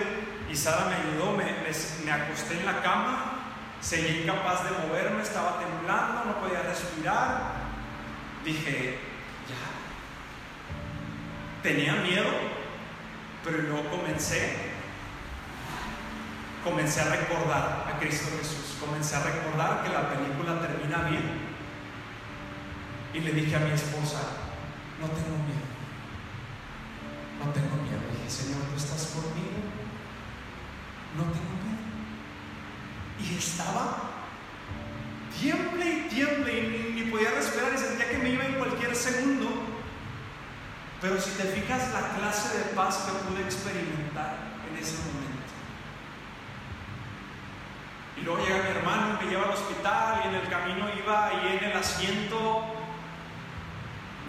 y 0.50 0.56
Sara 0.56 0.86
me 0.86 0.94
ayudó, 0.94 1.32
me, 1.32 1.44
me 2.04 2.12
acosté 2.12 2.58
en 2.58 2.66
la 2.66 2.82
cama, 2.82 3.38
seguí 3.80 4.22
incapaz 4.22 4.64
de 4.64 4.70
moverme, 4.86 5.22
estaba 5.22 5.58
temblando, 5.58 6.24
no 6.24 6.40
podía 6.40 6.62
respirar, 6.62 7.52
dije, 8.44 8.98
ya, 9.48 9.68
tenía 11.62 11.94
miedo, 11.96 12.30
pero 13.44 13.58
luego 13.58 13.90
comencé, 13.90 14.56
comencé 16.64 17.02
a 17.02 17.14
recordar 17.14 17.86
a 17.88 17.98
Cristo 17.98 18.28
Jesús, 18.38 18.78
comencé 18.80 19.16
a 19.16 19.22
recordar 19.22 19.82
que 19.82 19.90
la 19.90 20.08
película 20.08 20.60
termina 20.60 21.08
bien. 21.08 21.48
Y 23.14 23.20
le 23.20 23.32
dije 23.32 23.56
a 23.56 23.60
mi 23.60 23.72
esposa, 23.72 24.20
no 25.00 25.06
tengo 25.08 25.36
miedo, 25.48 25.66
no 27.38 27.50
tengo 27.52 27.76
miedo. 27.82 28.00
dije, 28.12 28.30
Señor, 28.30 28.60
tú 28.70 28.76
estás 28.76 29.14
conmigo, 29.14 29.67
no 31.16 31.22
tengo 31.24 31.54
miedo. 31.64 31.78
Y 33.20 33.38
estaba 33.38 34.08
tiemble 35.40 35.84
y 35.84 36.08
tiemble 36.08 36.52
y 36.52 36.92
ni, 36.94 37.10
podía 37.10 37.30
respirar 37.30 37.72
y 37.74 37.78
sentía 37.78 38.10
que 38.10 38.18
me 38.18 38.30
iba 38.30 38.44
en 38.44 38.54
cualquier 38.54 38.94
segundo. 38.94 39.48
Pero 41.00 41.20
si 41.20 41.30
te 41.30 41.44
fijas 41.44 41.92
la 41.92 42.18
clase 42.18 42.58
de 42.58 42.64
paz 42.74 43.06
que 43.06 43.12
pude 43.28 43.44
experimentar 43.44 44.36
en 44.68 44.76
ese 44.76 44.96
momento. 44.98 45.28
Y 48.16 48.22
luego 48.22 48.44
llega 48.44 48.64
mi 48.64 48.70
hermano 48.70 49.18
y 49.20 49.24
me 49.24 49.30
lleva 49.30 49.44
al 49.44 49.50
hospital 49.50 50.22
y 50.24 50.28
en 50.28 50.34
el 50.34 50.48
camino 50.48 50.86
iba 50.98 51.28
ahí 51.28 51.58
en 51.60 51.70
el 51.70 51.76
asiento, 51.76 52.64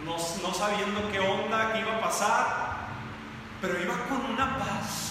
no, 0.05 0.11
no 0.13 0.53
sabiendo 0.53 1.11
qué 1.11 1.19
onda, 1.19 1.73
qué 1.73 1.80
iba 1.80 1.97
a 1.97 2.01
pasar, 2.01 2.88
pero 3.59 3.82
iba 3.82 3.95
con 4.07 4.32
una 4.32 4.59
paz 4.59 5.09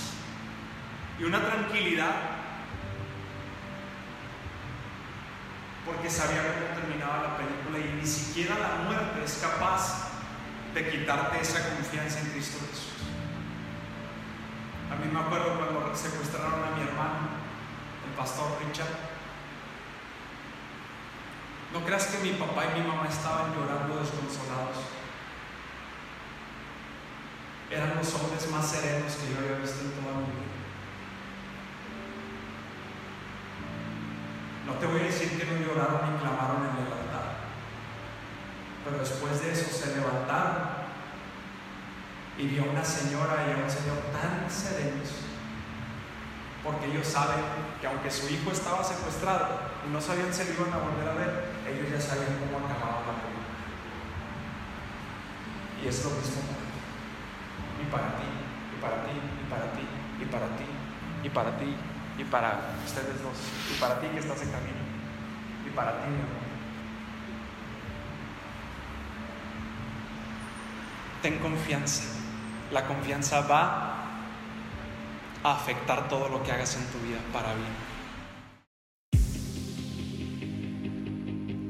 y 1.19 1.25
una 1.25 1.45
tranquilidad 1.45 2.15
porque 5.85 6.11
sabía 6.11 6.43
cómo 6.43 6.81
terminaba 6.81 7.23
la 7.23 7.37
película 7.37 7.79
y 7.79 8.01
ni 8.01 8.07
siquiera 8.07 8.59
la 8.59 8.85
muerte 8.85 9.25
es 9.25 9.39
capaz 9.39 10.11
de 10.75 10.91
quitarte 10.91 11.41
esa 11.41 11.75
confianza 11.75 12.21
en 12.21 12.27
Cristo 12.33 12.59
Jesús. 12.71 12.89
A 14.93 14.97
mí 14.97 15.11
me 15.11 15.21
acuerdo 15.21 15.57
cuando 15.57 15.97
secuestraron 15.97 16.63
a 16.63 16.77
mi 16.77 16.83
hermano, 16.83 17.29
el 18.07 18.15
pastor 18.17 18.59
Richard. 18.65 19.09
No 21.73 21.85
creas 21.85 22.07
que 22.07 22.19
mi 22.19 22.33
papá 22.33 22.65
y 22.67 22.81
mi 22.81 22.87
mamá 22.87 23.09
estaban 23.09 23.55
llorando 23.55 24.01
desconsolados. 24.01 24.77
Eran 27.71 27.97
los 27.97 28.15
hombres 28.15 28.51
más 28.51 28.71
serenos 28.71 29.13
que 29.15 29.33
yo 29.33 29.39
había 29.39 29.59
visto 29.59 29.81
en 29.81 29.93
toda 29.93 30.15
mi 30.21 30.25
vida. 30.25 30.48
No 34.69 34.75
te 34.75 34.87
voy 34.87 35.01
a 35.01 35.05
decir 35.05 35.33
que 35.39 35.47
no 35.47 35.57
lloraron 35.57 36.13
ni 36.13 36.19
clamaron 36.21 36.61
en 36.69 36.85
el 36.85 36.93
altar, 36.93 37.41
pero 38.85 38.99
después 38.99 39.41
de 39.41 39.53
eso 39.53 39.73
se 39.73 39.97
levantaron 39.97 40.77
y 42.37 42.47
vio 42.47 42.65
una 42.71 42.85
señora 42.85 43.49
y 43.49 43.59
a 43.59 43.65
un 43.65 43.71
señor 43.71 43.97
tan 44.13 44.45
serenos, 44.51 45.25
porque 46.63 46.85
ellos 46.85 47.07
saben 47.07 47.41
que 47.81 47.87
aunque 47.87 48.11
su 48.11 48.29
hijo 48.29 48.53
estaba 48.53 48.85
secuestrado 48.85 49.49
y 49.89 49.91
no 49.91 50.03
sabían 50.03 50.35
si 50.35 50.43
iban 50.43 50.71
a 50.71 50.85
volver 50.85 51.09
a 51.09 51.15
ver, 51.15 51.49
ellos 51.67 51.89
ya 51.91 52.01
sabían 52.01 52.37
cómo 52.37 52.61
acababa 52.69 53.09
la 53.09 53.17
película. 53.25 53.49
Y 55.83 55.89
es 55.89 56.05
lo 56.05 56.11
mismo 56.11 56.43
para 57.91 58.19
ti, 58.19 58.29
y 58.77 58.83
para 58.83 59.03
ti, 59.03 59.17
y 59.17 59.51
para 59.51 59.73
ti, 59.73 59.85
y 60.21 60.25
para 60.27 60.47
ti, 60.57 60.67
y 61.25 61.29
para 61.31 61.57
ti, 61.57 61.57
y 61.57 61.57
para 61.57 61.57
ti 61.57 61.98
y 62.19 62.25
para 62.25 62.59
ustedes 62.85 63.23
dos, 63.23 63.37
y 63.75 63.81
para 63.81 64.01
ti 64.01 64.09
que 64.09 64.19
estás 64.19 64.43
en 64.43 64.51
camino, 64.51 64.79
y 65.67 65.71
para 65.71 65.93
ti, 65.93 66.11
mi 66.11 66.17
amor. 66.17 66.49
Ten 71.23 71.39
confianza. 71.39 72.05
La 72.73 72.85
confianza 72.87 73.41
va 73.43 74.05
a 75.43 75.53
afectar 75.53 76.09
todo 76.09 76.29
lo 76.29 76.43
que 76.43 76.53
hagas 76.53 76.77
en 76.77 76.85
tu 76.87 76.99
vida 77.07 77.19
para 77.33 77.55
bien. 77.55 77.89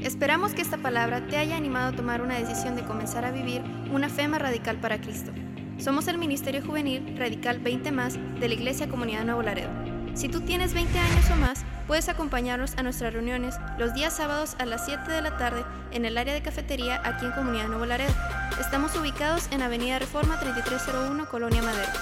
Esperamos 0.01 0.55
que 0.55 0.63
esta 0.63 0.79
palabra 0.79 1.27
te 1.27 1.37
haya 1.37 1.57
animado 1.57 1.89
a 1.89 1.93
tomar 1.97 2.23
una 2.23 2.39
decisión 2.39 2.77
de 2.77 2.85
comenzar 2.85 3.25
a 3.25 3.31
vivir 3.31 3.63
una 3.93 4.09
fe 4.09 4.27
más 4.27 4.41
radical 4.41 4.79
para 4.81 5.01
Cristo. 5.01 5.33
Somos 5.79 6.09
el 6.09 6.19
Ministerio 6.19 6.65
Juvenil 6.65 7.17
Radical 7.19 7.59
20 7.61 7.93
más 7.93 8.15
de 8.15 8.49
la 8.49 8.55
Iglesia 8.55 8.89
Comunidad 8.89 9.25
Nuevo 9.25 9.43
Laredo. 9.43 9.98
Si 10.15 10.29
tú 10.29 10.41
tienes 10.41 10.75
20 10.75 10.99
años 10.99 11.31
o 11.31 11.37
más, 11.37 11.65
puedes 11.87 12.09
acompañarnos 12.09 12.77
a 12.77 12.83
nuestras 12.83 13.13
reuniones 13.13 13.57
los 13.79 13.95
días 13.95 14.17
sábados 14.17 14.57
a 14.59 14.67
las 14.67 14.85
7 14.85 15.11
de 15.11 15.23
la 15.23 15.37
tarde 15.39 15.65
en 15.91 16.05
el 16.05 16.19
área 16.19 16.35
de 16.35 16.43
cafetería 16.43 17.01
aquí 17.05 17.27
en 17.27 17.33
Comunidad 17.33 17.69
Nuevo 17.69 17.87
Laredo. 17.87 18.15
Estamos 18.61 18.95
ubicados 18.97 19.49
en 19.51 19.63
Avenida 19.63 19.99
Reforma 19.99 20.39
3301, 20.41 21.29
Colonia 21.29 21.63
Madero. 21.63 21.93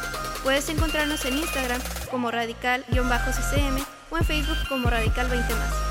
Puedes 0.43 0.69
encontrarnos 0.69 1.25
en 1.25 1.39
Instagram 1.39 1.81
como 2.11 2.31
radical-ccm 2.31 3.85
o 4.11 4.19
en 4.19 4.25
Facebook 4.25 4.59
como 4.69 4.89
radical 4.89 5.29
20 5.29 5.55
más. 5.55 5.86